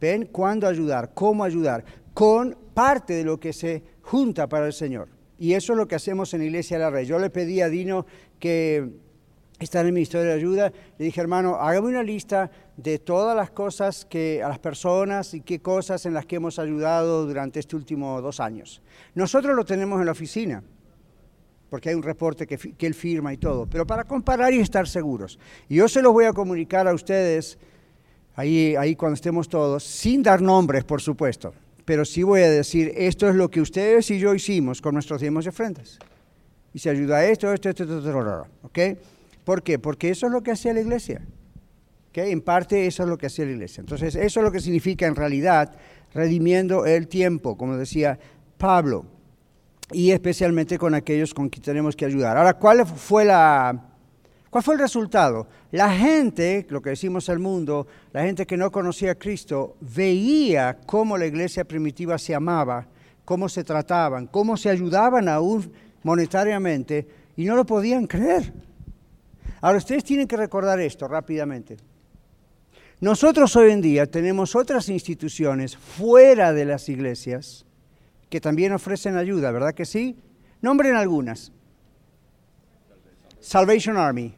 [0.01, 0.27] ¿Ven?
[0.27, 1.13] ¿Cuándo ayudar?
[1.15, 1.85] ¿Cómo ayudar?
[2.13, 5.09] Con parte de lo que se junta para el Señor.
[5.39, 7.05] Y eso es lo que hacemos en Iglesia de la Red.
[7.05, 8.07] Yo le pedí a Dino
[8.39, 8.91] que
[9.59, 13.51] está en el Ministerio de Ayuda, le dije, hermano, hágame una lista de todas las
[13.51, 17.79] cosas que a las personas y qué cosas en las que hemos ayudado durante estos
[17.79, 18.83] últimos dos años.
[19.15, 20.63] Nosotros lo tenemos en la oficina,
[21.71, 25.39] porque hay un reporte que, él firma y todo, pero para comparar y estar seguros.
[25.69, 27.59] Y yo se los voy a comunicar a ustedes
[28.35, 31.55] ahí, ahí cuando estemos todos, sin dar nombres, por supuesto,
[31.87, 35.21] pero sí voy a decir, esto es lo que ustedes y yo hicimos con nuestros
[35.21, 35.99] diezmos y ofrendas.
[36.75, 38.79] Y se ayuda a esto, esto, esto, esto, esto, ¿ok?
[39.47, 39.79] ¿Por qué?
[39.79, 41.25] Porque eso es lo que hacía la iglesia.
[42.15, 43.81] En parte eso es lo que hacía la iglesia.
[43.81, 45.77] Entonces, eso es lo que significa en realidad
[46.13, 48.19] redimiendo el tiempo, como decía
[48.59, 49.07] Pablo,
[49.93, 52.37] y especialmente con aquellos con quien tenemos que ayudar.
[52.37, 53.85] Ahora, ¿cuál fue la,
[54.51, 55.47] ¿Cuál fue el resultado?
[55.71, 60.77] La gente, lo que decimos el mundo, la gente que no conocía a Cristo, veía
[60.87, 62.89] cómo la iglesia primitiva se amaba,
[63.25, 65.71] cómo se trataban, cómo se ayudaban aún
[66.03, 67.07] monetariamente
[67.37, 68.66] y no lo podían creer.
[69.67, 71.77] Ahora ustedes tienen que recordar esto rápidamente.
[73.01, 77.67] Nosotros hoy en día tenemos otras instituciones fuera de las iglesias
[78.31, 80.17] que también ofrecen ayuda, ¿verdad que sí?
[80.61, 81.51] Nombren algunas.
[83.41, 84.37] Salvation Army,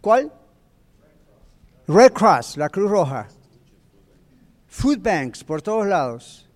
[0.00, 0.32] ¿Cuál?
[1.88, 3.28] Red Cross, la Cruz Roja.
[4.66, 6.48] Food banks por todos lados.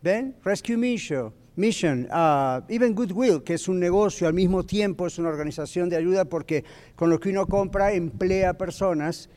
[0.00, 0.36] ¿Ven?
[0.44, 5.28] Rescue Mission, Mission uh, even Goodwill, que es un negocio, al mismo tiempo es una
[5.28, 6.64] organización de ayuda porque
[6.96, 9.28] con lo que uno compra emplea personas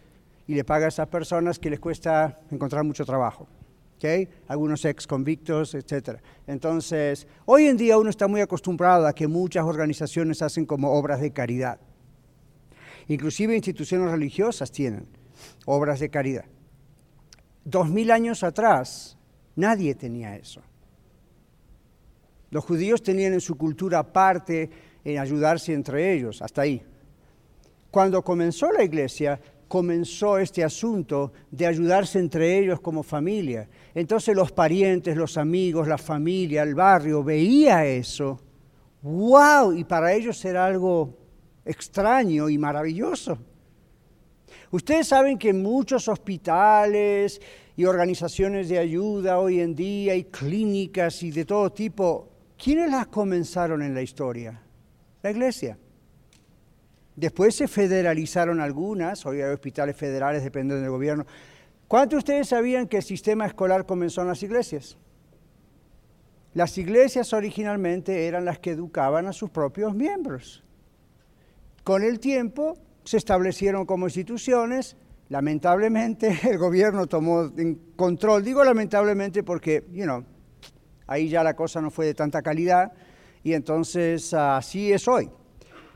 [0.47, 3.47] y le paga a esas personas que les cuesta encontrar mucho trabajo.
[3.97, 4.29] ¿Okay?
[4.47, 6.19] Algunos ex convictos, etc.
[6.47, 11.21] Entonces, hoy en día uno está muy acostumbrado a que muchas organizaciones hacen como obras
[11.21, 11.79] de caridad.
[13.07, 15.07] Inclusive instituciones religiosas tienen
[15.65, 16.45] obras de caridad.
[17.63, 19.17] Dos mil años atrás
[19.55, 20.61] nadie tenía eso.
[22.55, 24.69] Los judíos tenían en su cultura parte
[25.03, 26.81] en ayudarse entre ellos, hasta ahí.
[27.91, 29.37] Cuando comenzó la iglesia,
[29.67, 33.67] comenzó este asunto de ayudarse entre ellos como familia.
[33.93, 38.39] Entonces los parientes, los amigos, la familia, el barrio veía eso.
[39.01, 39.73] ¡Wow!
[39.73, 41.13] Y para ellos era algo
[41.65, 43.37] extraño y maravilloso.
[44.71, 47.41] Ustedes saben que muchos hospitales
[47.75, 53.07] y organizaciones de ayuda hoy en día y clínicas y de todo tipo, ¿quiénes las
[53.07, 54.61] comenzaron en la historia?
[55.21, 55.77] La iglesia.
[57.15, 61.25] Después se federalizaron algunas, hoy hay hospitales federales, dependen del gobierno.
[61.87, 64.97] ¿Cuántos de ustedes sabían que el sistema escolar comenzó en las iglesias?
[66.53, 70.63] Las iglesias originalmente eran las que educaban a sus propios miembros.
[71.83, 74.97] Con el tiempo se establecieron como instituciones,
[75.29, 77.51] lamentablemente el gobierno tomó
[77.95, 80.23] control, digo lamentablemente porque, you know,
[81.07, 82.91] ahí ya la cosa no fue de tanta calidad
[83.43, 85.29] y entonces así es hoy.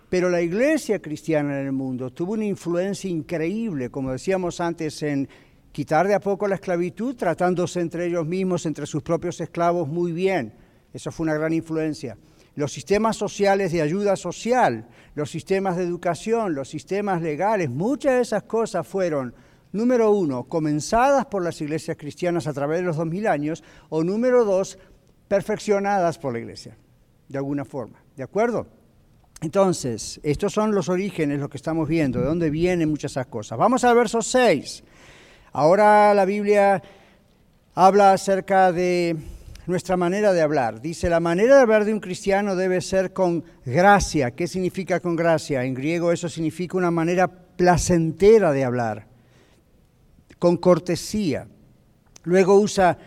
[0.09, 5.29] Pero la iglesia cristiana en el mundo tuvo una influencia increíble, como decíamos antes, en
[5.71, 10.11] quitar de a poco la esclavitud, tratándose entre ellos mismos, entre sus propios esclavos, muy
[10.11, 10.53] bien.
[10.93, 12.17] Eso fue una gran influencia
[12.59, 18.21] los sistemas sociales de ayuda social, los sistemas de educación, los sistemas legales, muchas de
[18.21, 19.33] esas cosas fueron,
[19.71, 24.03] número uno, comenzadas por las iglesias cristianas a través de los dos mil años, o
[24.03, 24.77] número dos,
[25.29, 26.75] perfeccionadas por la iglesia,
[27.29, 28.03] de alguna forma.
[28.17, 28.67] ¿De acuerdo?
[29.41, 33.57] Entonces, estos son los orígenes, lo que estamos viendo, de dónde vienen muchas esas cosas.
[33.57, 34.83] Vamos al verso 6.
[35.53, 36.83] Ahora la Biblia
[37.75, 39.15] habla acerca de
[39.65, 40.81] nuestra manera de hablar.
[40.81, 44.31] Dice, la manera de hablar de un cristiano debe ser con gracia.
[44.31, 45.63] ¿Qué significa con gracia?
[45.63, 49.07] En griego eso significa una manera placentera de hablar,
[50.39, 51.47] con cortesía.
[52.23, 52.97] Luego usa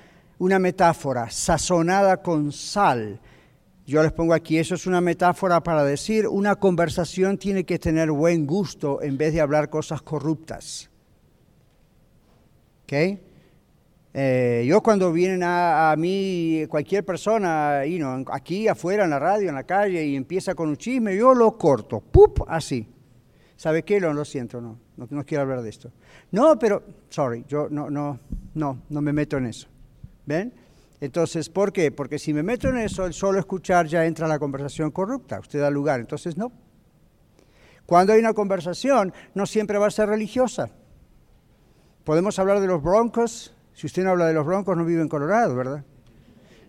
[0.43, 3.21] una metáfora, sazonada con sal.
[3.87, 8.11] Yo les pongo aquí, eso es una metáfora para decir, una conversación tiene que tener
[8.11, 10.91] buen gusto en vez de hablar cosas corruptas.
[12.83, 13.21] ¿Okay?
[14.13, 19.55] Eh, yo cuando vienen a, mí cualquier persona, you aquí afuera en la radio, en
[19.55, 22.43] la calle, y empieza con un chisme, yo lo corto, ¡pup!
[22.49, 22.89] Así.
[23.55, 24.01] ¿Sabe qué?
[24.01, 25.93] Lo, lo siento, no, no, no, quiero hablar de esto.
[26.33, 28.19] No, pero, sorry, yo no, no,
[28.55, 29.72] no, no me meto en eso.
[30.27, 30.55] ¿Ven?
[31.01, 31.91] Entonces, ¿por qué?
[31.91, 35.61] Porque si me meto en eso, el solo escuchar ya entra la conversación corrupta, usted
[35.61, 36.53] da lugar, entonces no.
[37.87, 40.71] Cuando hay una conversación, no siempre va a ser religiosa.
[42.05, 45.09] Podemos hablar de los broncos, si usted no habla de los broncos, no vive en
[45.09, 45.85] Colorado, ¿verdad?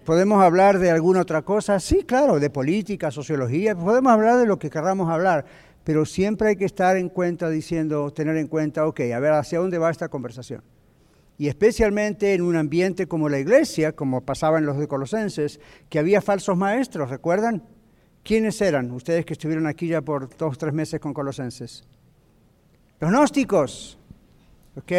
[0.05, 1.79] ¿Podemos hablar de alguna otra cosa?
[1.79, 5.45] Sí, claro, de política, sociología, podemos hablar de lo que queramos hablar,
[5.83, 9.59] pero siempre hay que estar en cuenta diciendo, tener en cuenta, ok, a ver, ¿hacia
[9.59, 10.63] dónde va esta conversación?
[11.43, 15.99] Y especialmente en un ambiente como la iglesia, como pasaba en los de Colosenses, que
[15.99, 17.61] había falsos maestros, ¿recuerdan?
[18.23, 21.83] ¿Quiénes eran ustedes que estuvieron aquí ya por dos o tres meses con Colosenses?
[23.01, 23.99] Los gnósticos,
[24.77, 24.91] ¿ok?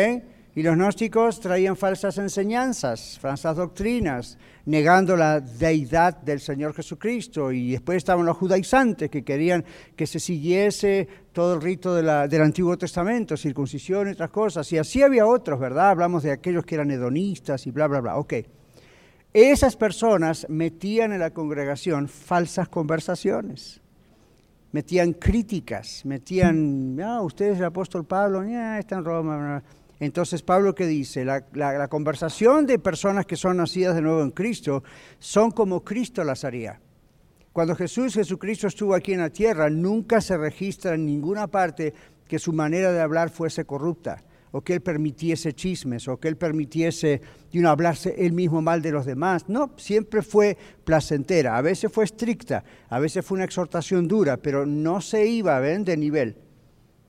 [0.57, 7.51] Y los gnósticos traían falsas enseñanzas, falsas doctrinas, negando la deidad del Señor Jesucristo.
[7.51, 9.65] Y después estaban los judaizantes que querían
[9.97, 14.71] que se siguiese todo el rito del Antiguo Testamento, circuncisión y otras cosas.
[14.73, 15.91] Y así había otros, ¿verdad?
[15.91, 18.17] Hablamos de aquellos que eran hedonistas y bla, bla, bla.
[18.17, 18.35] Ok.
[19.33, 23.81] Esas personas metían en la congregación falsas conversaciones
[24.71, 29.63] metían críticas, metían, ah, usted es el apóstol Pablo, ya está en Roma.
[30.01, 34.83] Entonces Pablo que dice, la, conversación de personas que son nacidas de nuevo en Cristo
[35.19, 36.81] son como Cristo las haría.
[37.53, 41.95] Cuando Jesús Jesucristo estuvo aquí en la tierra, nunca se registra en ninguna parte
[42.27, 46.37] que su manera de hablar fuese corrupta, o que él permitiese chismes, o que él
[46.37, 47.21] permitiese
[47.53, 49.49] de hablarse él mismo mal de los demás.
[49.49, 51.57] No, siempre fue placentera.
[51.57, 55.85] A veces fue estricta, a veces fue una exhortación dura, pero no se iba, ¿ven?,
[55.85, 56.37] de nivel.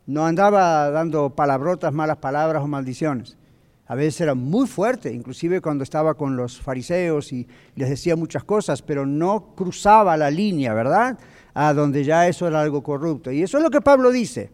[0.07, 3.37] No andaba dando palabrotas, malas palabras o maldiciones.
[3.87, 8.43] A veces era muy fuerte, inclusive cuando estaba con los fariseos y les decía muchas
[8.43, 11.19] cosas, pero no cruzaba la línea, ¿verdad?
[11.53, 13.31] A donde ya eso era algo corrupto.
[13.31, 14.49] Y eso es lo que Pablo dice.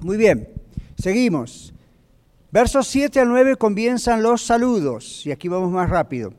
[0.00, 0.48] Muy bien,
[0.96, 1.74] seguimos.
[2.52, 6.32] Versos 7 al 9 comienzan los saludos, y aquí vamos más rápido.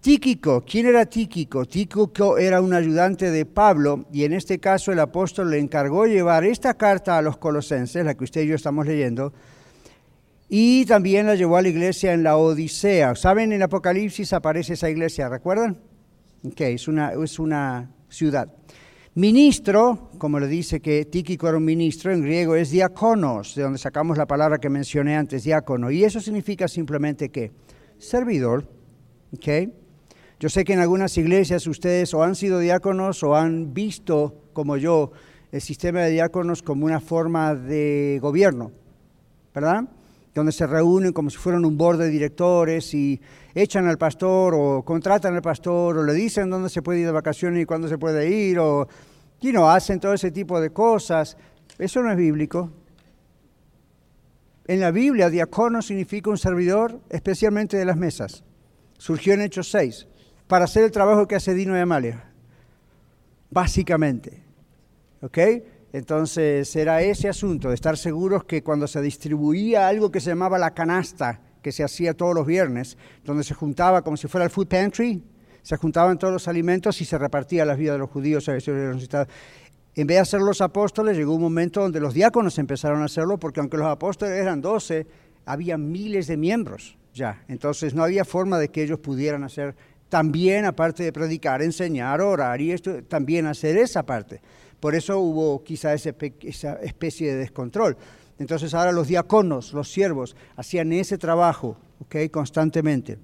[0.00, 1.64] Tíquico, ¿quién era Tíquico?
[1.64, 6.44] Tíquico era un ayudante de Pablo y en este caso el apóstol le encargó llevar
[6.44, 9.32] esta carta a los colosenses, la que usted y yo estamos leyendo,
[10.48, 13.16] y también la llevó a la iglesia en la Odisea.
[13.16, 13.52] ¿Saben?
[13.52, 15.78] En Apocalipsis aparece esa iglesia, ¿recuerdan?
[16.44, 18.52] Ok, es una, es una ciudad.
[19.16, 23.78] Ministro, como le dice que Tíquico era un ministro, en griego es diáconos, de donde
[23.78, 27.50] sacamos la palabra que mencioné antes, diácono, y eso significa simplemente que
[27.98, 28.68] servidor,
[29.34, 29.72] ¿ok?
[30.38, 34.76] Yo sé que en algunas iglesias ustedes o han sido diáconos o han visto, como
[34.76, 35.10] yo,
[35.50, 38.70] el sistema de diáconos como una forma de gobierno,
[39.54, 39.84] ¿verdad?
[40.34, 43.18] Donde se reúnen como si fueran un board de directores y
[43.54, 47.12] echan al pastor o contratan al pastor o le dicen dónde se puede ir de
[47.12, 48.86] vacaciones y cuándo se puede ir o,
[49.40, 51.38] you know, hacen todo ese tipo de cosas.
[51.78, 52.70] Eso no es bíblico.
[54.66, 58.44] En la Biblia, diácono significa un servidor, especialmente de las mesas.
[58.98, 60.08] Surgió en Hechos 6
[60.46, 62.24] para hacer el trabajo que hace Dino y Amalia,
[63.50, 64.42] básicamente.
[65.22, 65.38] ¿Ok?
[65.92, 70.58] Entonces era ese asunto de estar seguros que cuando se distribuía algo que se llamaba
[70.58, 74.50] la canasta, que se hacía todos los viernes, donde se juntaba como si fuera el
[74.50, 75.22] food pantry,
[75.62, 78.46] se juntaban todos los alimentos y se repartía las vidas de los judíos.
[78.48, 83.38] En vez de hacer los apóstoles, llegó un momento donde los diáconos empezaron a hacerlo,
[83.38, 85.06] porque aunque los apóstoles eran doce,
[85.44, 87.42] había miles de miembros ya.
[87.48, 89.74] Entonces no había forma de que ellos pudieran hacer
[90.08, 94.40] también, aparte de predicar, enseñar, orar y esto, también hacer esa parte.
[94.80, 97.96] Por eso hubo quizá esa especie de descontrol.
[98.38, 102.28] Entonces ahora los diáconos, los siervos, hacían ese trabajo ¿okay?
[102.28, 103.18] constantemente.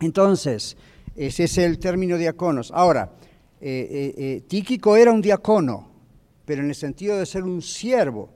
[0.00, 0.76] Entonces,
[1.14, 2.72] ese es el término diáconos.
[2.74, 3.12] Ahora,
[3.60, 5.88] eh, eh, eh, Tíquico era un diácono,
[6.44, 8.30] pero en el sentido de ser un siervo,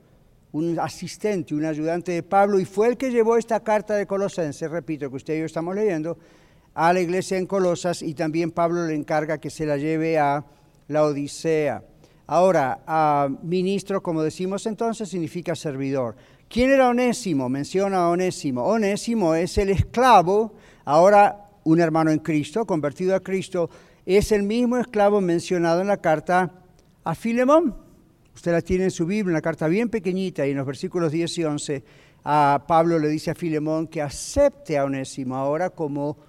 [0.53, 4.71] un asistente, un ayudante de Pablo, y fue el que llevó esta carta de Colosenses,
[4.71, 6.17] repito, que usted y yo estamos leyendo,
[6.79, 10.45] a la iglesia en Colosas y también Pablo le encarga que se la lleve a
[10.87, 11.83] la Odisea.
[12.27, 16.15] Ahora, ministro, como decimos entonces, significa servidor.
[16.47, 17.49] ¿Quién era Onésimo?
[17.49, 18.63] Menciona a Onésimo.
[18.63, 20.53] Onésimo es el esclavo,
[20.85, 23.71] ahora un hermano en Cristo, convertido a Cristo,
[24.05, 26.51] es el mismo esclavo mencionado en la carta
[27.03, 27.75] a Filemón.
[28.35, 31.37] Usted la tiene en su Biblia, una carta bien pequeñita, y en los versículos 10
[31.39, 31.83] y 11,
[32.23, 36.27] a Pablo le dice a Filemón que acepte a Onésimo ahora como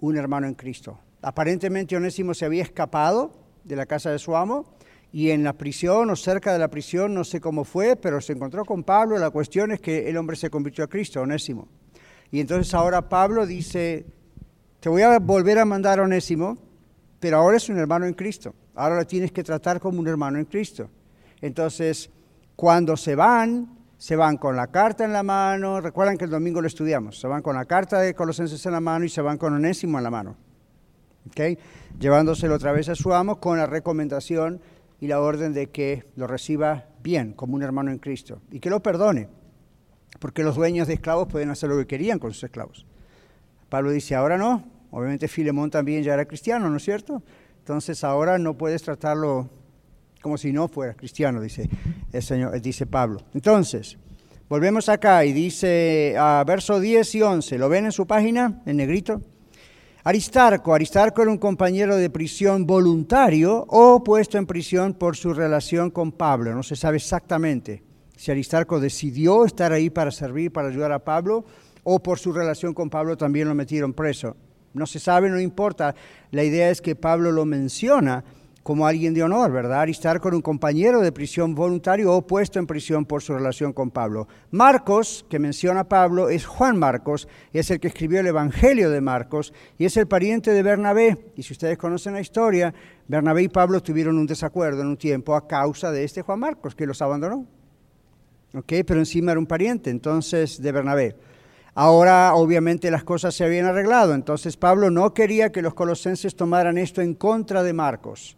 [0.00, 0.98] un hermano en Cristo.
[1.22, 3.32] Aparentemente Onésimo se había escapado
[3.64, 4.74] de la casa de su amo
[5.12, 8.32] y en la prisión o cerca de la prisión, no sé cómo fue, pero se
[8.32, 9.18] encontró con Pablo.
[9.18, 11.68] La cuestión es que el hombre se convirtió a Cristo, Onésimo.
[12.30, 14.06] Y entonces ahora Pablo dice,
[14.78, 16.56] te voy a volver a mandar a Onésimo,
[17.18, 18.54] pero ahora es un hermano en Cristo.
[18.74, 20.88] Ahora lo tienes que tratar como un hermano en Cristo.
[21.40, 22.08] Entonces,
[22.54, 25.78] cuando se van, se van con la carta en la mano.
[25.82, 27.20] Recuerdan que el domingo lo estudiamos.
[27.20, 29.98] Se van con la carta de Colosenses en la mano y se van con Onésimo
[29.98, 30.36] en la mano.
[31.28, 31.58] ¿Okay?
[31.98, 34.62] Llevándoselo otra vez a su amo con la recomendación
[35.00, 38.70] y la orden de que lo reciba bien, como un hermano en Cristo, y que
[38.70, 39.28] lo perdone,
[40.18, 42.86] porque los dueños de esclavos pueden hacer lo que querían con sus esclavos.
[43.68, 47.22] Pablo dice, ahora no, obviamente Filemón también ya era cristiano, ¿no es cierto?
[47.58, 49.50] Entonces ahora no puedes tratarlo
[50.20, 51.68] como si no fuera cristiano, dice
[52.12, 53.22] el Señor, dice Pablo.
[53.34, 53.96] Entonces,
[54.48, 58.76] volvemos acá y dice a verso 10 y 11, ¿lo ven en su página, en
[58.76, 59.22] negrito?
[60.02, 65.90] Aristarco, Aristarco era un compañero de prisión voluntario o puesto en prisión por su relación
[65.90, 66.54] con Pablo.
[66.54, 67.82] No se sabe exactamente
[68.16, 71.44] si Aristarco decidió estar ahí para servir, para ayudar a Pablo,
[71.84, 74.36] o por su relación con Pablo también lo metieron preso.
[74.72, 75.94] No se sabe, no importa.
[76.30, 78.24] La idea es que Pablo lo menciona
[78.62, 79.80] como alguien de honor, ¿verdad?
[79.80, 83.90] Aristarco era un compañero de prisión voluntario o puesto en prisión por su relación con
[83.90, 84.28] Pablo.
[84.50, 89.54] Marcos, que menciona Pablo, es Juan Marcos, es el que escribió el Evangelio de Marcos
[89.78, 91.32] y es el pariente de Bernabé.
[91.36, 92.74] Y si ustedes conocen la historia,
[93.08, 96.74] Bernabé y Pablo tuvieron un desacuerdo en un tiempo a causa de este Juan Marcos,
[96.74, 97.46] que los abandonó.
[98.52, 98.72] ¿Ok?
[98.86, 101.16] Pero encima era un pariente, entonces, de Bernabé.
[101.74, 106.76] Ahora obviamente las cosas se habían arreglado, entonces Pablo no quería que los colosenses tomaran
[106.76, 108.36] esto en contra de Marcos.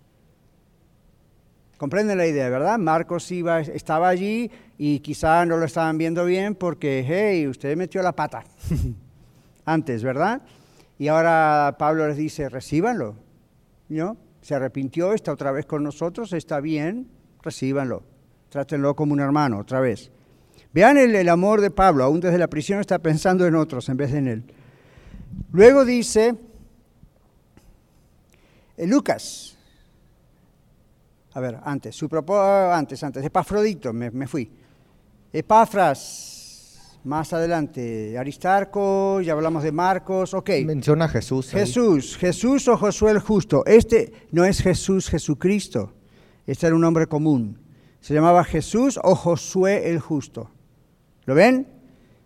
[1.83, 2.79] Comprenden la idea, ¿verdad?
[2.79, 8.01] Marcos iba, estaba allí y quizá no lo estaban viendo bien porque, hey, usted metió
[8.03, 8.45] la pata
[9.65, 10.43] antes, ¿verdad?
[10.97, 13.17] Y ahora Pablo les dice, recíbanlo,
[13.89, 14.17] ¿no?
[14.43, 17.09] Se arrepintió, está otra vez con nosotros, está bien,
[17.43, 18.05] recíbanlo,
[18.49, 20.13] trátenlo como un hermano, otra vez.
[20.73, 23.97] Vean el, el amor de Pablo, aún desde la prisión está pensando en otros en
[23.97, 24.45] vez de en él.
[25.51, 26.37] Luego dice,
[28.77, 29.52] eh, Lucas,
[31.35, 32.09] a ver, antes, su
[32.73, 34.51] antes, antes, Epafrodito, me, me fui.
[35.33, 40.51] Epafras, más adelante, Aristarco, ya hablamos de Marcos, ok.
[40.65, 41.51] Menciona a Jesús.
[41.51, 43.65] Jesús, Jesús o Josué el Justo.
[43.67, 45.95] Este no es Jesús Jesucristo,
[46.47, 47.59] este era un nombre común.
[48.01, 50.51] Se llamaba Jesús o Josué el Justo.
[51.25, 51.69] ¿Lo ven?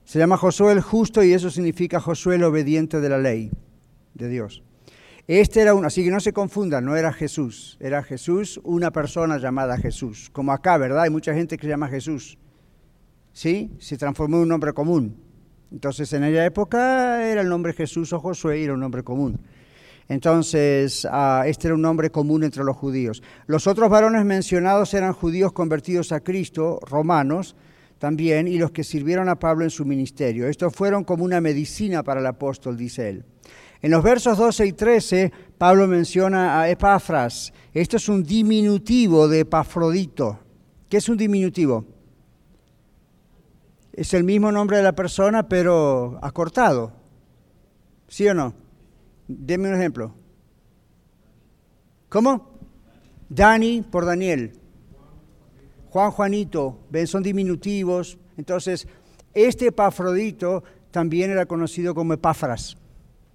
[0.04, 3.50] Se llama Josué el Justo y eso significa Josué el obediente de la ley
[4.14, 4.62] de Dios.
[5.28, 9.38] Este era uno, así que no se confundan, no era Jesús, era Jesús, una persona
[9.38, 10.30] llamada Jesús.
[10.32, 11.02] Como acá, ¿verdad?
[11.02, 12.38] Hay mucha gente que se llama Jesús.
[13.32, 13.72] ¿Sí?
[13.80, 15.16] Se transformó en un nombre común.
[15.72, 19.40] Entonces, en aquella época era el nombre Jesús o Josué era un nombre común.
[20.08, 23.20] Entonces, uh, este era un nombre común entre los judíos.
[23.46, 27.56] Los otros varones mencionados eran judíos convertidos a Cristo, romanos
[27.98, 30.46] también, y los que sirvieron a Pablo en su ministerio.
[30.46, 33.24] Estos fueron como una medicina para el apóstol, dice él.
[33.86, 37.52] En los versos 12 y 13, Pablo menciona a Epafras.
[37.72, 40.40] Esto es un diminutivo de Epafrodito.
[40.88, 41.86] ¿Qué es un diminutivo?
[43.92, 46.94] Es el mismo nombre de la persona, pero acortado.
[48.08, 48.54] ¿Sí o no?
[49.28, 50.12] Deme un ejemplo.
[52.08, 52.58] ¿Cómo?
[53.28, 54.58] Dani por Daniel.
[55.90, 58.18] Juan Juanito, ven, son diminutivos.
[58.36, 58.88] Entonces,
[59.32, 62.78] este Epafrodito también era conocido como Epafras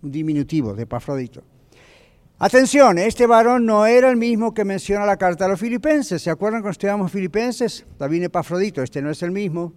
[0.02, 1.43] un diminutivo de Epafrodito.
[2.39, 6.24] Atención, este varón no era el mismo que menciona la carta a los filipenses.
[6.24, 7.86] ¿Se acuerdan cuando estudiamos filipenses?
[7.99, 9.74] También Epafrodito, este no es el mismo.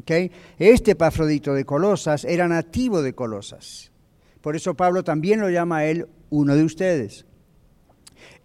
[0.00, 0.32] ¿Okay?
[0.58, 3.92] Este Epafrodito de Colosas era nativo de Colosas.
[4.40, 7.26] Por eso Pablo también lo llama a él uno de ustedes.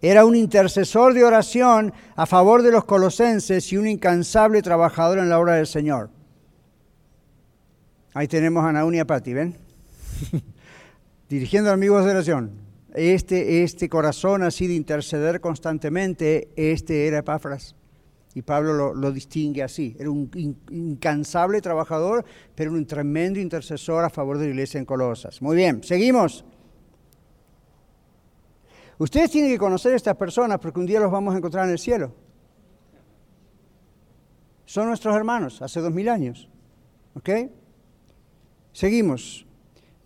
[0.02, 5.30] Era un intercesor de oración a favor de los colosenses y un incansable trabajador en
[5.30, 6.10] la obra del Señor.
[8.12, 9.56] Ahí tenemos a Naúl y a Pati, ¿ven?
[11.28, 12.52] dirigiendo amigos de oración,
[12.94, 17.74] este, este corazón así de interceder constantemente, este era Epafras.
[18.34, 19.96] Y Pablo lo, lo, distingue así.
[19.98, 20.30] Era un
[20.70, 22.24] incansable trabajador,
[22.54, 25.42] pero un tremendo intercesor a favor de la iglesia en Colosas.
[25.42, 26.44] Muy bien, seguimos.
[28.98, 31.72] Ustedes tienen que conocer a estas personas porque un día los vamos a encontrar en
[31.72, 32.12] el cielo.
[34.66, 36.48] Son nuestros hermanos, hace dos mil años.
[37.14, 37.30] ¿Ok?
[38.72, 39.47] Seguimos.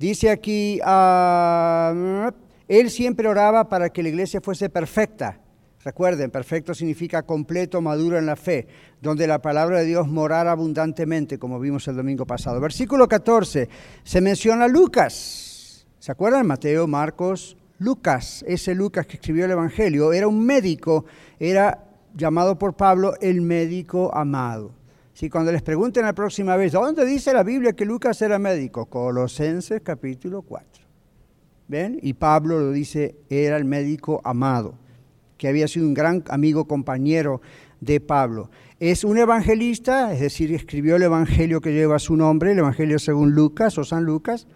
[0.03, 2.33] Dice aquí, uh,
[2.67, 5.39] él siempre oraba para que la iglesia fuese perfecta.
[5.85, 8.67] Recuerden, perfecto significa completo, maduro en la fe,
[9.01, 12.61] donde la palabra de Dios morara abundantemente, como vimos el domingo pasado.
[12.61, 13.69] Versículo 14,
[14.03, 15.87] se menciona Lucas.
[16.01, 16.49] ¿Se acuerdan?
[16.49, 21.05] Mateo, Marcos, Lucas, ese Lucas que escribió el Evangelio, era un médico,
[21.39, 21.79] era
[22.13, 24.82] llamado por Pablo el médico amado.
[25.15, 28.87] Si cuando les pregunten la próxima vez, ¿dónde dice la Biblia que Lucas era médico?
[28.87, 30.85] Colosenses capítulo 4.
[31.69, 31.99] ¿Ven?
[32.03, 34.75] Y Pablo lo dice, era el médico amado,
[35.37, 37.43] que había sido un gran amigo compañero
[37.81, 38.51] de Pablo.
[38.81, 43.33] Es un evangelista, es decir, escribió el evangelio que lleva su nombre, el evangelio según
[43.33, 44.47] Lucas o San Lucas,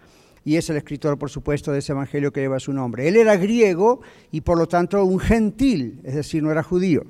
[0.43, 3.07] y es el escritor, por supuesto, de ese evangelio que lleva su nombre.
[3.07, 4.01] Él era griego
[4.31, 7.03] y por lo tanto un gentil, es decir, no era judío.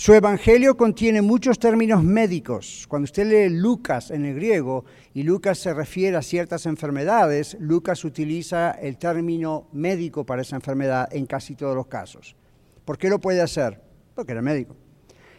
[0.00, 2.86] Su evangelio contiene muchos términos médicos.
[2.88, 8.02] Cuando usted lee Lucas en el griego y Lucas se refiere a ciertas enfermedades, Lucas
[8.06, 12.34] utiliza el término médico para esa enfermedad en casi todos los casos.
[12.86, 13.78] ¿Por qué lo puede hacer?
[14.14, 14.74] Porque era médico.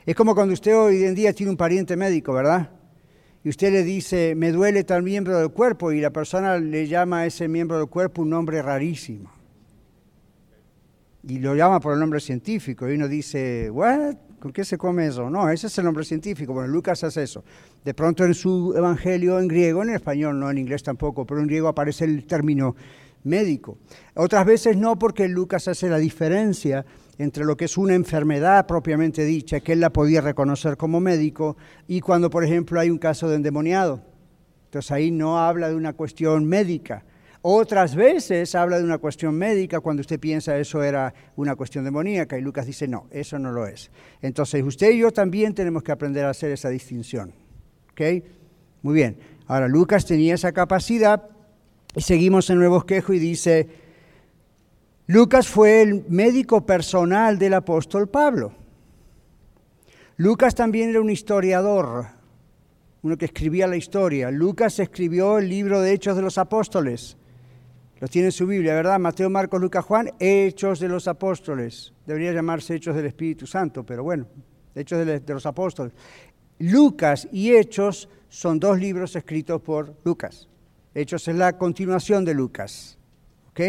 [0.05, 2.69] Es como cuando usted hoy en día tiene un pariente médico, ¿verdad?
[3.43, 7.21] Y usted le dice, me duele tal miembro del cuerpo, y la persona le llama
[7.21, 9.31] a ese miembro del cuerpo un nombre rarísimo.
[11.27, 14.17] Y lo llama por el nombre científico, y uno dice, ¿what?
[14.41, 15.29] ¿Con qué se come eso?
[15.29, 16.51] No, ese es el nombre científico.
[16.51, 17.43] Bueno, Lucas hace eso.
[17.85, 21.45] De pronto en su evangelio en griego, en español, no en inglés tampoco, pero en
[21.45, 22.75] griego aparece el término
[23.23, 23.77] médico.
[24.15, 26.83] Otras veces no, porque Lucas hace la diferencia
[27.19, 31.55] entre lo que es una enfermedad propiamente dicha, que él la podía reconocer como médico,
[31.87, 34.01] y cuando, por ejemplo, hay un caso de endemoniado.
[34.65, 37.05] Entonces ahí no habla de una cuestión médica.
[37.43, 42.37] Otras veces habla de una cuestión médica cuando usted piensa eso era una cuestión demoníaca
[42.37, 43.89] y Lucas dice no, eso no lo es.
[44.21, 47.33] Entonces usted y yo también tenemos que aprender a hacer esa distinción.
[47.91, 48.01] ¿Ok?
[48.83, 49.17] Muy bien.
[49.47, 51.29] Ahora Lucas tenía esa capacidad
[51.95, 53.67] y seguimos en Nuevo Bosquejo y dice,
[55.07, 58.53] Lucas fue el médico personal del apóstol Pablo.
[60.15, 62.05] Lucas también era un historiador,
[63.01, 64.29] uno que escribía la historia.
[64.29, 67.17] Lucas escribió el libro de Hechos de los Apóstoles.
[68.01, 68.99] Lo tiene en su Biblia, ¿verdad?
[68.99, 71.93] Mateo, Marcos, Lucas, Juan, Hechos de los Apóstoles.
[72.05, 74.27] Debería llamarse Hechos del Espíritu Santo, pero bueno,
[74.75, 75.93] Hechos de los Apóstoles.
[76.59, 80.49] Lucas y Hechos son dos libros escritos por Lucas.
[80.93, 82.97] Hechos es la continuación de Lucas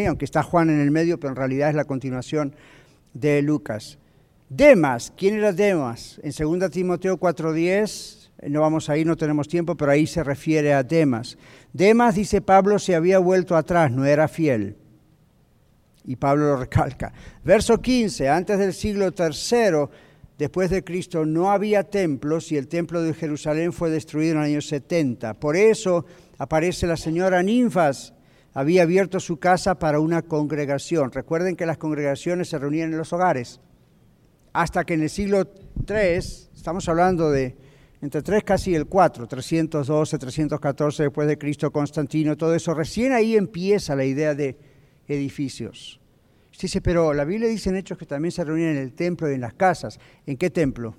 [0.07, 2.55] aunque está Juan en el medio, pero en realidad es la continuación
[3.12, 3.99] de Lucas.
[4.49, 6.20] Demas, ¿quién era Demas?
[6.22, 10.82] En 2 Timoteo 4:10, no vamos ahí, no tenemos tiempo, pero ahí se refiere a
[10.82, 11.38] Demas.
[11.72, 14.76] Demas, dice Pablo, se había vuelto atrás, no era fiel.
[16.05, 17.12] Y Pablo lo recalca.
[17.45, 19.88] Verso 15, antes del siglo III,
[20.36, 24.45] después de Cristo, no había templos y el templo de Jerusalén fue destruido en el
[24.45, 25.34] año 70.
[25.34, 26.05] Por eso
[26.38, 28.14] aparece la señora Ninfas
[28.55, 31.11] había abierto su casa para una congregación.
[31.11, 33.61] Recuerden que las congregaciones se reunían en los hogares.
[34.53, 35.49] Hasta que en el siglo
[35.88, 36.16] III,
[36.55, 37.57] estamos hablando de
[38.03, 43.37] entre 3 casi el 4, 312, 314 después de Cristo, Constantino, todo eso, recién ahí
[43.37, 44.59] empieza la idea de
[45.07, 46.01] edificios.
[46.51, 49.31] Usted dice, pero la Biblia dice en Hechos que también se reunían en el templo
[49.31, 50.01] y en las casas.
[50.27, 50.97] ¿En qué templo?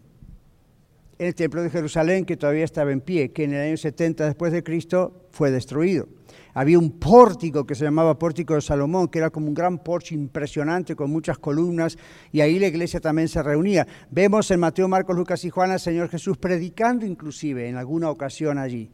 [1.19, 4.25] En el templo de Jerusalén, que todavía estaba en pie, que en el año 70
[4.25, 6.07] después de Cristo fue destruido
[6.53, 10.15] había un pórtico que se llamaba Pórtico de Salomón, que era como un gran porche
[10.15, 11.97] impresionante con muchas columnas,
[12.31, 13.87] y ahí la iglesia también se reunía.
[14.11, 18.57] Vemos en Mateo, Marcos, Lucas y Juan al Señor Jesús predicando inclusive en alguna ocasión
[18.57, 18.91] allí.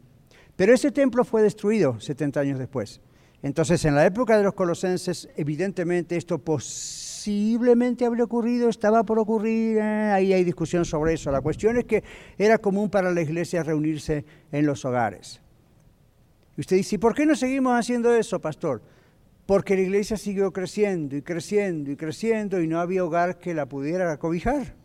[0.55, 3.01] Pero ese templo fue destruido 70 años después.
[3.41, 9.77] Entonces, en la época de los colosenses, evidentemente esto posiblemente habría ocurrido, estaba por ocurrir,
[9.77, 11.31] eh, ahí hay discusión sobre eso.
[11.31, 12.03] La cuestión es que
[12.37, 15.41] era común para la iglesia reunirse en los hogares.
[16.59, 18.81] Usted dice, ¿y por qué no seguimos haciendo eso, pastor?
[19.45, 23.65] Porque la iglesia siguió creciendo y creciendo y creciendo y no había hogar que la
[23.65, 24.75] pudiera cobijar.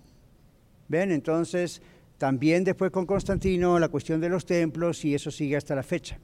[0.87, 1.11] ¿Ven?
[1.11, 1.83] Entonces,
[2.17, 6.17] también después con Constantino, la cuestión de los templos y eso sigue hasta la fecha.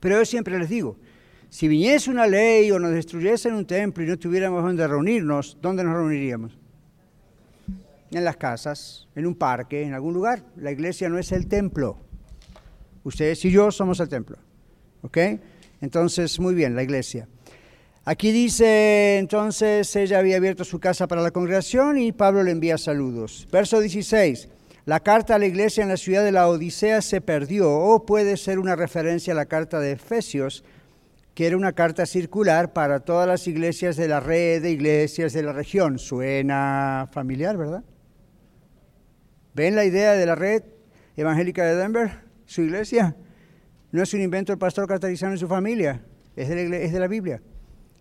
[0.00, 0.96] Pero yo siempre les digo,
[1.50, 5.84] si viniese una ley o nos destruyesen un templo y no tuviéramos donde reunirnos, ¿dónde
[5.84, 6.56] nos reuniríamos?
[8.10, 10.42] En las casas, en un parque, en algún lugar.
[10.56, 11.98] La iglesia no es el templo.
[13.02, 14.38] Ustedes y yo somos el templo.
[15.04, 15.18] ¿Ok?
[15.80, 17.28] Entonces, muy bien, la iglesia.
[18.06, 22.76] Aquí dice, entonces ella había abierto su casa para la congregación y Pablo le envía
[22.76, 23.46] saludos.
[23.52, 24.48] Verso 16,
[24.86, 28.36] la carta a la iglesia en la ciudad de la Odisea se perdió o puede
[28.36, 30.64] ser una referencia a la carta de Efesios,
[31.34, 35.42] que era una carta circular para todas las iglesias de la red de iglesias de
[35.42, 35.98] la región.
[35.98, 37.84] Suena familiar, ¿verdad?
[39.54, 40.62] ¿Ven la idea de la red
[41.16, 43.16] evangélica de Denver, su iglesia?
[43.94, 46.02] No es un invento del pastor catarizano y su familia,
[46.34, 47.40] es de la, Biblia.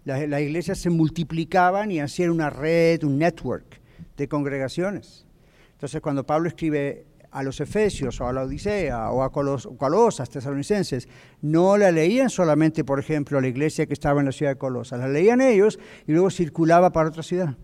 [0.06, 3.80] Las, iglesias se multiplicaban y hacían una red, un network
[4.18, 5.28] de congregaciones.
[5.74, 10.32] Entonces, cuando Pablo escribe a los Efesios o a la Odisea o a Colos, Colosas,
[10.32, 11.08] tesalonicenses,
[11.44, 14.58] no la leían solamente, por ejemplo, a la iglesia que estaba en la ciudad de
[14.58, 15.78] Colosas, la leían ellos
[16.08, 17.56] y luego circulaba para otra ciudad.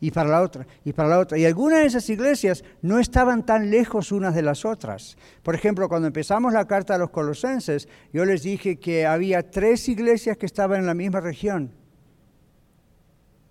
[0.00, 1.38] Y para la otra y para la otra.
[1.38, 5.16] Y algunas de esas iglesias no estaban tan lejos unas de las otras.
[5.42, 9.88] Por ejemplo, cuando empezamos la carta a los colosenses, yo les dije que había tres
[9.88, 11.72] iglesias que estaban en la misma región.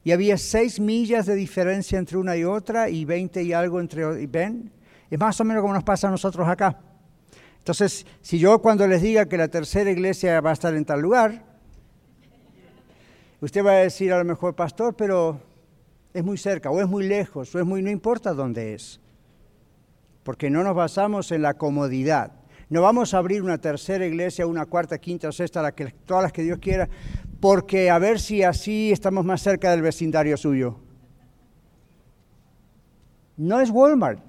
[0.04, 4.28] Y había seis millas de diferencia entre una y otra y veinte y algo entre...
[4.28, 4.72] ¿Ven?
[5.10, 6.80] Es más o menos como nos pasa a nosotros acá.
[7.60, 11.00] Entonces, si yo cuando les diga que la tercera iglesia va a estar en tal
[11.00, 11.46] lugar,
[13.40, 15.40] usted va a decir a lo mejor, pastor, pero
[16.14, 19.00] es muy cerca, o es muy lejos, o es muy, no importa dónde es.
[20.24, 22.32] Porque no nos basamos en la comodidad.
[22.70, 26.32] No vamos a abrir una tercera iglesia, una cuarta, quinta sexta, la que, todas las
[26.32, 26.88] que Dios quiera,
[27.40, 30.80] porque a ver si así estamos más cerca del vecindario suyo.
[33.36, 34.20] No es Walmart.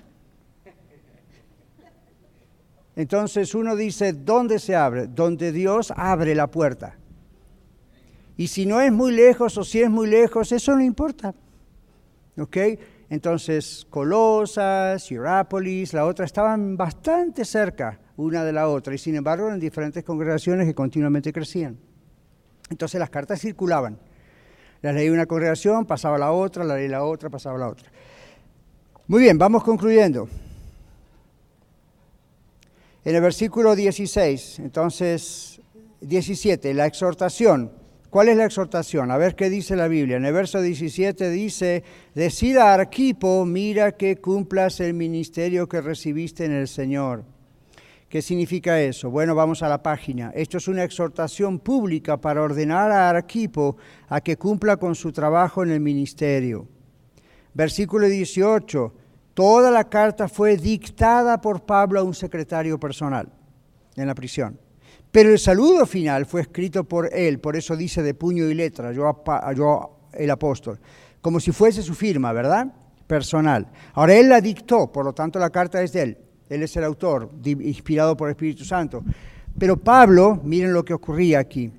[2.97, 5.07] Entonces uno dice, ¿dónde se abre?
[5.07, 6.97] Donde Dios abre la puerta.
[8.37, 11.35] Y si no es muy lejos o si es muy lejos, eso no importa.
[12.39, 12.57] ¿Ok?
[13.11, 19.51] Entonces, Colosas, Hierápolis, la otra, estaban bastante cerca una de la otra y sin embargo
[19.51, 21.78] en diferentes congregaciones que continuamente crecían.
[22.70, 23.99] Entonces las cartas circulaban.
[24.82, 27.91] Las leía una congregación, pasaba la otra, la leía la otra, pasaba la otra.
[29.07, 30.28] Muy bien, vamos concluyendo.
[33.05, 35.61] En el versículo 16, entonces
[36.01, 37.70] 17, la exhortación.
[38.15, 39.11] ¿Cuál es la exhortación?
[39.11, 40.19] A ver qué dice la Biblia.
[40.19, 41.83] En el verso 17 dice,
[42.15, 47.25] decida Arquipo, mira que cumplas el ministerio que recibiste en el Señor.
[48.09, 49.11] ¿Qué significa eso?
[49.11, 50.31] Bueno, vamos a la página.
[50.33, 55.65] Esto es una exhortación pública para ordenar a Arquipo a que cumpla con su trabajo
[55.65, 56.69] en el ministerio.
[57.53, 58.95] Versículo 18.
[59.35, 63.29] Toda la carta fue dictada por Pablo a un secretario personal
[63.97, 64.64] en la prisión.
[65.15, 68.91] Pero el saludo final fue escrito por él, por eso dice de puño y letra,
[68.91, 69.23] yo,
[69.55, 70.81] yo el apóstol,
[71.21, 72.67] como si fuese su firma, ¿verdad?
[73.07, 73.65] Personal.
[73.93, 76.19] Ahora él la dictó, por lo tanto la carta es de él.
[76.49, 79.05] Él es el autor, inspirado por el Espíritu Santo.
[79.57, 81.71] Pero Pablo, miren lo que ocurría aquí.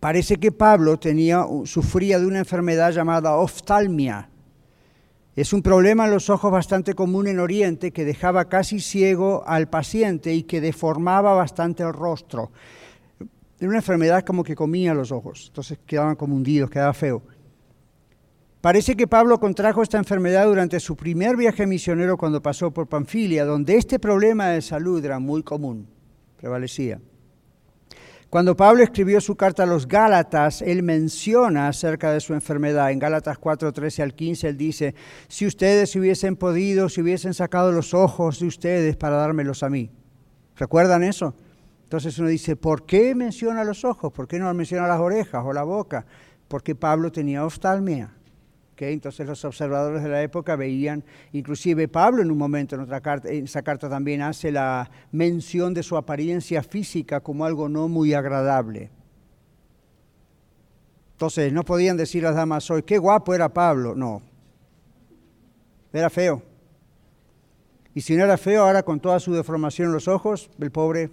[0.00, 4.28] Parece que Pablo tenía, sufría de una enfermedad llamada oftalmia
[5.36, 9.68] es un problema en los ojos bastante común en Oriente que dejaba casi ciego al
[9.68, 12.52] paciente y que deformaba bastante el rostro.
[13.58, 17.22] Era una enfermedad como que comía los ojos, entonces quedaban como hundidos, quedaba feo.
[18.60, 23.44] Parece que Pablo contrajo esta enfermedad durante su primer viaje misionero cuando pasó por Panfilia,
[23.44, 25.88] donde este problema de salud era muy común,
[26.36, 27.00] prevalecía.
[28.34, 32.90] Cuando Pablo escribió su carta a los Gálatas, él menciona acerca de su enfermedad.
[32.90, 34.96] En Gálatas 4, 13 al 15, él dice,
[35.28, 39.88] si ustedes hubiesen podido, si hubiesen sacado los ojos de ustedes para dármelos a mí.
[40.56, 41.36] ¿Recuerdan eso?
[41.84, 44.12] Entonces uno dice, ¿por qué menciona los ojos?
[44.12, 46.04] ¿Por qué no menciona las orejas o la boca?
[46.48, 48.16] Porque Pablo tenía oftalmia.
[48.76, 53.28] Entonces los observadores de la época veían, inclusive Pablo en un momento en, otra carta,
[53.28, 58.14] en esa carta también hace la mención de su apariencia física como algo no muy
[58.14, 58.90] agradable.
[61.12, 64.22] Entonces no podían decir las damas hoy, qué guapo era Pablo, no,
[65.92, 66.42] era feo.
[67.94, 71.12] Y si no era feo, ahora con toda su deformación en los ojos, el pobre,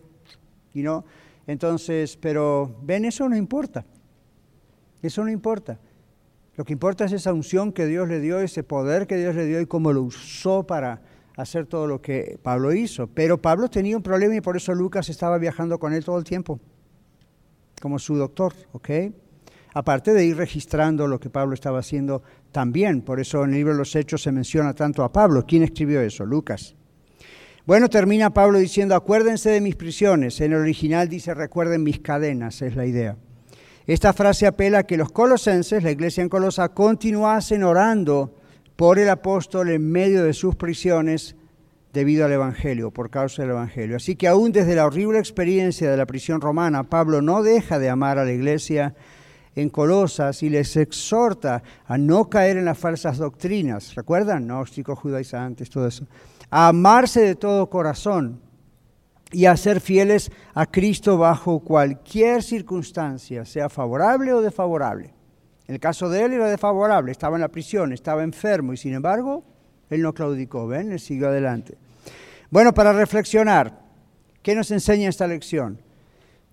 [0.73, 1.05] y no.
[1.45, 3.85] Entonces, pero ven, eso no importa.
[5.03, 5.79] Eso no importa.
[6.61, 9.47] Lo que importa es esa unción que Dios le dio, ese poder que Dios le
[9.47, 11.01] dio y cómo lo usó para
[11.35, 13.07] hacer todo lo que Pablo hizo.
[13.07, 16.23] Pero Pablo tenía un problema y por eso Lucas estaba viajando con él todo el
[16.23, 16.59] tiempo,
[17.81, 18.89] como su doctor, ¿ok?
[19.73, 23.01] Aparte de ir registrando lo que Pablo estaba haciendo también.
[23.01, 25.43] Por eso en el libro de los Hechos se menciona tanto a Pablo.
[25.47, 26.27] ¿Quién escribió eso?
[26.27, 26.75] Lucas.
[27.65, 30.39] Bueno, termina Pablo diciendo, acuérdense de mis prisiones.
[30.41, 33.17] En el original dice, recuerden mis cadenas, es la idea.
[33.91, 38.33] Esta frase apela a que los colosenses, la iglesia en Colosa, continuasen orando
[38.77, 41.35] por el apóstol en medio de sus prisiones
[41.91, 43.97] debido al Evangelio, por causa del Evangelio.
[43.97, 47.89] Así que aún desde la horrible experiencia de la prisión romana, Pablo no deja de
[47.89, 48.95] amar a la iglesia
[49.55, 53.93] en Colosas y les exhorta a no caer en las falsas doctrinas.
[53.95, 54.45] ¿Recuerdan?
[54.45, 56.07] Gnósticos, judaizantes, todo eso.
[56.49, 58.39] A amarse de todo corazón
[59.31, 65.13] y a ser fieles a Cristo bajo cualquier circunstancia, sea favorable o desfavorable.
[65.67, 68.93] En el caso de él era desfavorable, estaba en la prisión, estaba enfermo y sin
[68.93, 69.43] embargo
[69.89, 70.91] él no claudicó, ¿ven?
[70.91, 71.77] Él siguió adelante.
[72.49, 73.79] Bueno, para reflexionar,
[74.41, 75.79] ¿qué nos enseña esta lección?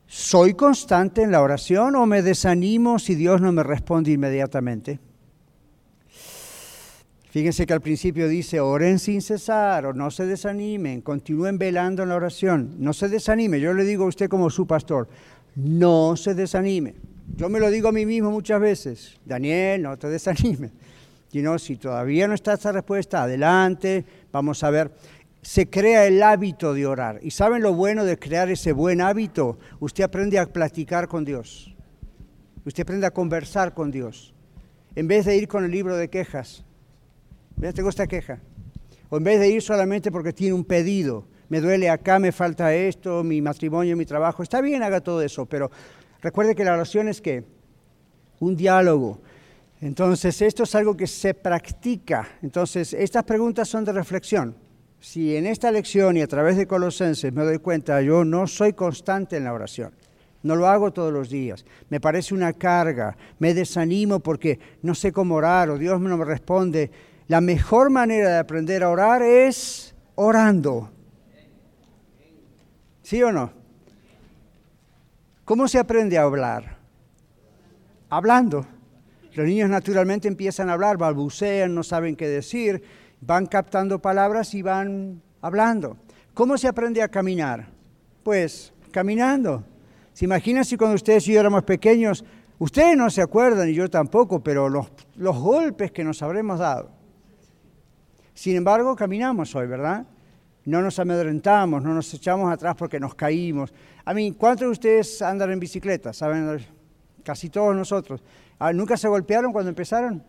[0.06, 5.00] ¿Soy constante en la oración o me desanimo si Dios no me responde inmediatamente?
[7.30, 12.08] Fíjense que al principio dice, oren sin cesar o no se desanimen, continúen velando en
[12.08, 13.60] la oración, no se desanime.
[13.60, 15.08] Yo le digo a usted como su pastor,
[15.54, 16.94] no se desanime.
[17.36, 20.70] Yo me lo digo a mí mismo muchas veces, Daniel, no te desanime.
[21.30, 24.90] You know, si todavía no está esa respuesta, adelante, vamos a ver.
[25.42, 27.20] Se crea el hábito de orar.
[27.22, 29.58] ¿Y saben lo bueno de crear ese buen hábito?
[29.78, 31.76] Usted aprende a platicar con Dios.
[32.64, 34.32] Usted aprende a conversar con Dios.
[34.96, 36.64] En vez de ir con el libro de quejas.
[37.58, 37.74] ¿Ves?
[37.74, 38.40] Tengo esta queja.
[39.10, 41.26] O en vez de ir solamente porque tiene un pedido.
[41.48, 44.42] Me duele acá, me falta esto, mi matrimonio, mi trabajo.
[44.42, 45.70] Está bien, haga todo eso, pero
[46.20, 47.44] recuerde que la oración es que
[48.40, 49.20] un diálogo,
[49.80, 52.28] entonces, esto es algo que se practica.
[52.42, 54.56] Entonces, estas preguntas son de reflexión.
[55.00, 58.72] Si en esta lección y a través de Colosenses me doy cuenta, yo no soy
[58.72, 59.92] constante en la oración.
[60.42, 61.64] No lo hago todos los días.
[61.90, 63.16] Me parece una carga.
[63.38, 66.90] Me desanimo porque no sé cómo orar o Dios no me responde.
[67.28, 70.90] La mejor manera de aprender a orar es orando.
[73.02, 73.52] ¿Sí o no?
[75.44, 76.78] ¿Cómo se aprende a hablar?
[78.08, 78.66] Hablando.
[79.34, 82.82] Los niños naturalmente empiezan a hablar, balbucean, no saben qué decir,
[83.20, 85.98] van captando palabras y van hablando.
[86.32, 87.68] ¿Cómo se aprende a caminar?
[88.22, 89.64] Pues caminando.
[90.14, 92.24] ¿Se imaginan si cuando ustedes y yo éramos pequeños,
[92.58, 96.97] ustedes no se acuerdan y yo tampoco, pero los, los golpes que nos habremos dado?
[98.38, 100.06] Sin embargo, caminamos hoy, ¿verdad?
[100.64, 103.74] No nos amedrentamos, no nos echamos atrás porque nos caímos.
[104.04, 106.12] A mí, ¿cuántos de ustedes andan en bicicleta?
[106.12, 106.64] ¿Saben?
[107.24, 108.22] Casi todos nosotros.
[108.60, 110.22] Ah, ¿Nunca se golpearon cuando empezaron?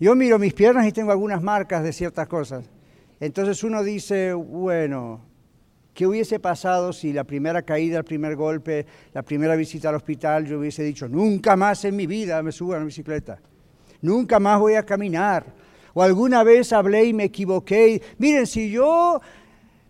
[0.00, 2.68] Yo miro mis piernas y tengo algunas marcas de ciertas cosas.
[3.20, 5.20] Entonces uno dice, bueno,
[5.94, 10.46] ¿qué hubiese pasado si la primera caída, el primer golpe, la primera visita al hospital,
[10.46, 13.38] yo hubiese dicho, nunca más en mi vida me subo a la bicicleta,
[14.00, 15.61] nunca más voy a caminar?
[15.94, 18.02] O alguna vez hablé y me equivoqué.
[18.18, 19.20] Miren, si yo,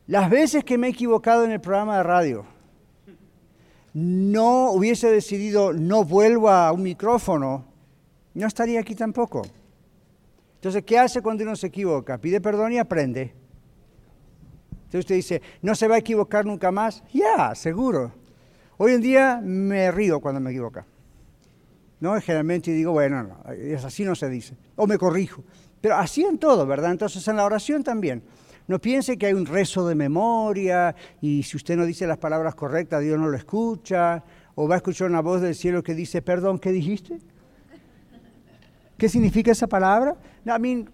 [0.06, 2.46] las veces que me he equivocado en el programa de radio,
[3.94, 7.64] no hubiese decidido no vuelvo a un micrófono,
[8.34, 9.42] no estaría aquí tampoco.
[10.54, 12.18] Entonces, ¿qué hace cuando uno se equivoca?
[12.18, 13.34] Pide perdón y aprende.
[14.84, 17.02] Entonces usted dice, ¿no se va a equivocar nunca más?
[17.12, 18.12] Ya, seguro.
[18.76, 20.86] Hoy en día me río cuando me equivoca.
[22.00, 22.20] ¿No?
[22.20, 23.42] Generalmente digo, bueno, no,
[23.84, 24.56] así no se dice.
[24.76, 25.42] O me corrijo.
[25.82, 26.92] Pero así en todo, ¿verdad?
[26.92, 28.22] Entonces en la oración también.
[28.68, 32.54] No piense que hay un rezo de memoria y si usted no dice las palabras
[32.54, 34.22] correctas, Dios no lo escucha.
[34.54, 37.18] O va a escuchar una voz del cielo que dice, perdón, ¿qué dijiste?
[38.96, 40.14] ¿Qué significa esa palabra?
[40.46, 40.88] I mean,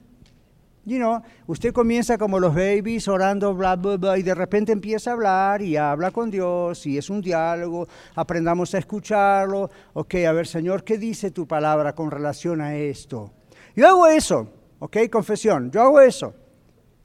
[0.86, 5.11] you know, usted comienza como los babies orando, bla, bla, bla, y de repente empieza
[5.11, 9.68] a hablar y habla con Dios y es un diálogo, aprendamos a escucharlo.
[9.93, 13.32] Ok, a ver, Señor, ¿qué dice tu palabra con relación a esto?
[13.76, 14.49] Yo hago eso,
[14.79, 16.35] ok, confesión, yo hago eso.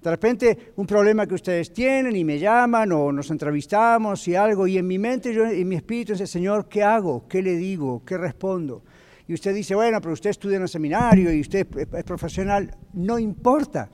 [0.01, 4.67] De repente un problema que ustedes tienen y me llaman o nos entrevistamos y algo
[4.67, 7.25] y en mi mente, yo, en mi espíritu dice, Señor, ¿qué hago?
[7.27, 8.03] ¿Qué le digo?
[8.05, 8.83] ¿Qué respondo?
[9.27, 12.75] Y usted dice, bueno, pero usted estudia en el seminario y usted es profesional.
[12.91, 13.89] No importa.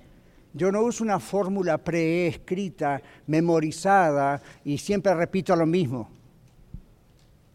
[0.52, 6.10] Yo no uso una fórmula preescrita, memorizada y siempre repito lo mismo.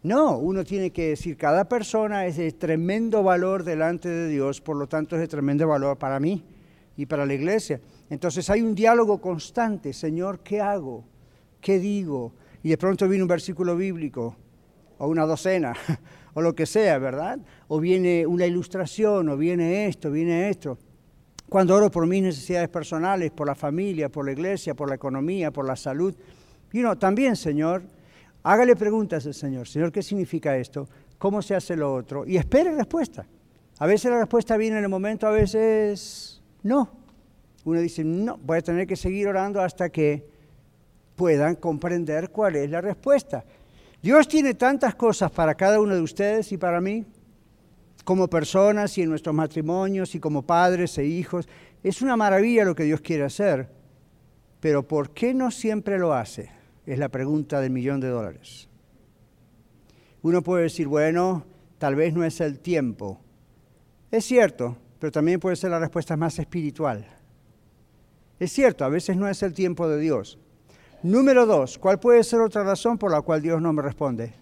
[0.05, 4.77] No, uno tiene que decir, cada persona es de tremendo valor delante de Dios, por
[4.77, 6.43] lo tanto es de tremendo valor para mí
[6.95, 7.81] y para la iglesia.
[8.11, 11.03] Entonces hay un diálogo constante, Señor, ¿qué hago?
[11.59, 12.33] ¿Qué digo?
[12.61, 14.35] Y de pronto viene un versículo bíblico,
[14.99, 15.73] o una docena,
[16.35, 17.39] o lo que sea, ¿verdad?
[17.67, 20.77] O viene una ilustración, o viene esto, viene esto.
[21.49, 25.49] Cuando oro por mis necesidades personales, por la familia, por la iglesia, por la economía,
[25.49, 26.13] por la salud,
[26.71, 27.81] y no, también, Señor,
[28.45, 30.87] hágale preguntas al Señor, Señor, ¿qué significa esto?
[31.17, 32.25] ¿Cómo se hace lo otro?
[32.25, 33.25] Y espere respuesta.
[33.79, 37.05] A veces la respuesta viene en el momento, a veces no
[37.65, 40.23] uno dice, no, voy a tener que seguir orando hasta que
[41.15, 43.43] puedan comprender cuál es la respuesta.
[44.01, 47.05] Dios tiene tantas cosas para cada uno de ustedes y para mí,
[48.03, 51.49] como personas y en nuestros matrimonios y como padres e hijos.
[51.81, 53.67] Es una maravilla lo que Dios quiere hacer,
[54.59, 56.51] pero ¿por qué no siempre lo hace?
[56.85, 58.69] Es la pregunta del millón de dólares.
[60.21, 61.45] Uno puede decir, bueno,
[61.77, 63.19] tal vez no es el tiempo.
[64.11, 67.05] Es cierto, pero también puede ser la respuesta más espiritual.
[68.39, 70.37] Es cierto, a veces no es el tiempo de Dios.
[71.03, 74.33] Número dos, ¿cuál puede ser otra razón por la cual Dios no me responde?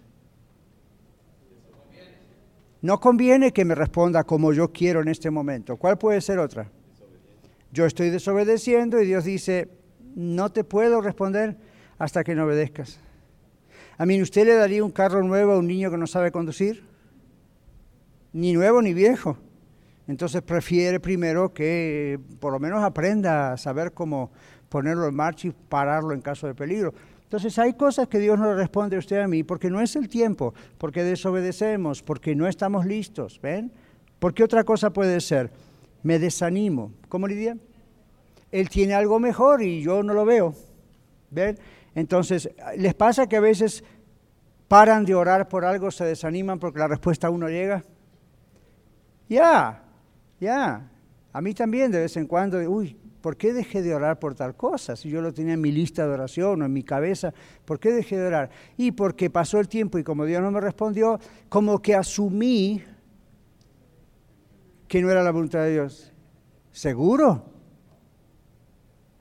[2.81, 5.77] No conviene que me responda como yo quiero en este momento.
[5.77, 6.69] ¿Cuál puede ser otra?
[7.71, 9.69] Yo estoy desobedeciendo y Dios dice,
[10.15, 11.57] no te puedo responder
[12.03, 12.99] hasta que no obedezcas.
[13.97, 16.83] A mí, ¿usted le daría un carro nuevo a un niño que no sabe conducir?
[18.33, 19.37] Ni nuevo ni viejo.
[20.07, 24.31] Entonces prefiere primero que por lo menos aprenda a saber cómo
[24.67, 26.93] ponerlo en marcha y pararlo en caso de peligro.
[27.23, 29.95] Entonces hay cosas que Dios no le responde a usted a mí porque no es
[29.95, 33.71] el tiempo, porque desobedecemos, porque no estamos listos, ¿ven?
[34.19, 35.51] Porque otra cosa puede ser,
[36.03, 36.91] me desanimo.
[37.07, 37.55] ¿Cómo Lidia?
[38.51, 40.53] Él tiene algo mejor y yo no lo veo.
[41.31, 41.57] ¿Ven?
[41.95, 43.83] Entonces, ¿les pasa que a veces
[44.67, 47.83] paran de orar por algo, se desaniman porque la respuesta aún no llega?
[49.29, 49.83] Ya,
[50.39, 50.89] ya.
[51.31, 54.55] A mí también de vez en cuando, uy, ¿por qué dejé de orar por tal
[54.55, 54.95] cosa?
[54.95, 57.33] Si yo lo tenía en mi lista de oración o en mi cabeza,
[57.65, 58.49] ¿por qué dejé de orar?
[58.77, 61.19] Y porque pasó el tiempo y como Dios no me respondió,
[61.49, 62.83] como que asumí
[64.87, 66.13] que no era la voluntad de Dios.
[66.71, 67.45] ¿Seguro?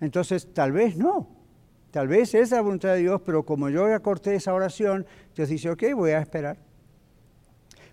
[0.01, 1.29] Entonces, tal vez no.
[1.93, 4.01] Tal vez es la voluntad de Dios, pero como yo ya
[4.32, 5.05] esa oración,
[5.36, 6.57] Dios dice, ok, voy a esperar.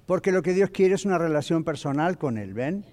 [0.05, 2.85] Porque lo que Dios quiere es una relación personal con Él, ¿ven?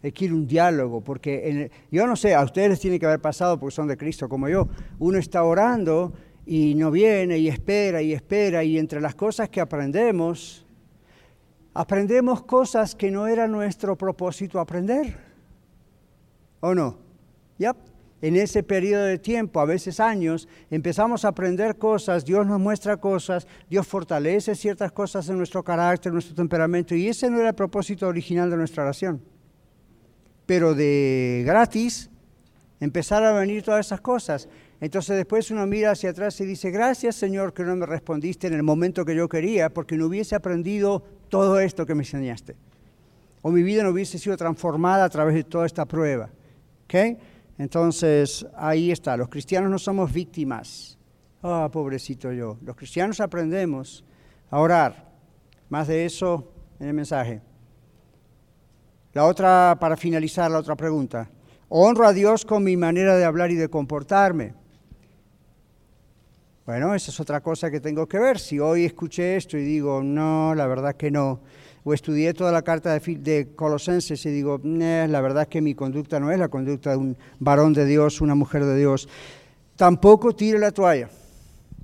[0.00, 3.58] Que ir un diálogo, porque yo no sé, a ustedes les tiene que haber pasado
[3.58, 4.68] porque son de Cristo como yo.
[4.98, 6.14] Uno está orando
[6.46, 10.64] y no viene y espera y espera y entre las cosas que aprendemos,
[11.74, 15.18] aprendemos cosas que no era nuestro propósito aprender.
[16.60, 16.98] ¿O no?
[17.58, 17.85] Yep
[18.22, 22.96] en ese periodo de tiempo, a veces años, empezamos a aprender cosas, Dios nos muestra
[22.96, 27.50] cosas, Dios fortalece ciertas cosas en nuestro carácter, en nuestro temperamento, y ese no era
[27.50, 29.22] el propósito original de nuestra oración.
[30.46, 32.08] Pero de gratis
[32.80, 34.48] empezaron a venir todas esas cosas.
[34.80, 38.54] Entonces después uno mira hacia atrás y dice, gracias Señor que no me respondiste en
[38.54, 42.56] el momento que yo quería, porque no hubiese aprendido todo esto que me enseñaste.
[43.42, 46.30] O mi vida no hubiese sido transformada a través de toda esta prueba.
[46.84, 47.18] ¿Okay?
[47.58, 50.98] Entonces, ahí está, los cristianos no somos víctimas.
[51.42, 52.58] Ah, pobrecito yo.
[52.62, 54.04] Los cristianos aprendemos
[54.50, 55.12] a orar.
[55.68, 57.40] Más de eso en el mensaje.
[59.12, 61.30] La otra, para finalizar, la otra pregunta.
[61.68, 64.54] Honro a Dios con mi manera de hablar y de comportarme.
[66.66, 68.38] Bueno, esa es otra cosa que tengo que ver.
[68.38, 71.40] Si hoy escuché esto y digo, no, la verdad que no,
[71.88, 76.18] o estudié toda la carta de, Colosenses y digo, la verdad es que mi conducta
[76.18, 79.08] no es la conducta de un varón de Dios, una mujer de Dios.
[79.76, 81.08] Tampoco tire la toalla.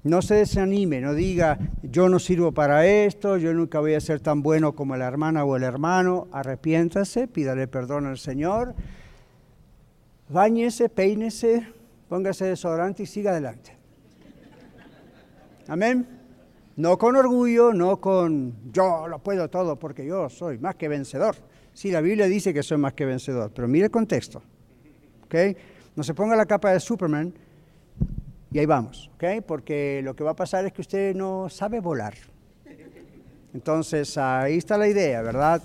[0.03, 4.18] No se desanime, no diga, yo no sirvo para esto, yo nunca voy a ser
[4.18, 6.26] tan bueno como la hermana o el hermano.
[6.32, 8.74] Arrepiéntase, pídale perdón al Señor,
[10.28, 11.68] báñese, peínese,
[12.09, 13.76] póngase desodorante y siga adelante.
[15.68, 16.21] Amén.
[16.76, 21.36] No con orgullo, no con yo lo puedo todo porque yo soy más que vencedor.
[21.74, 24.42] Sí, la Biblia dice que soy más que vencedor, pero mire el contexto.
[25.24, 25.56] ¿okay?
[25.96, 27.32] No se ponga la capa de Superman
[28.50, 29.40] y ahí vamos, ¿okay?
[29.40, 32.14] porque lo que va a pasar es que usted no sabe volar.
[33.54, 35.62] Entonces ahí está la idea, ¿verdad?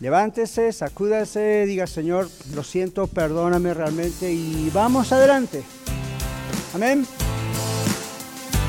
[0.00, 5.62] Levántese, sacúdase, diga Señor, lo siento, perdóname realmente y vamos adelante.
[6.74, 7.06] Amén.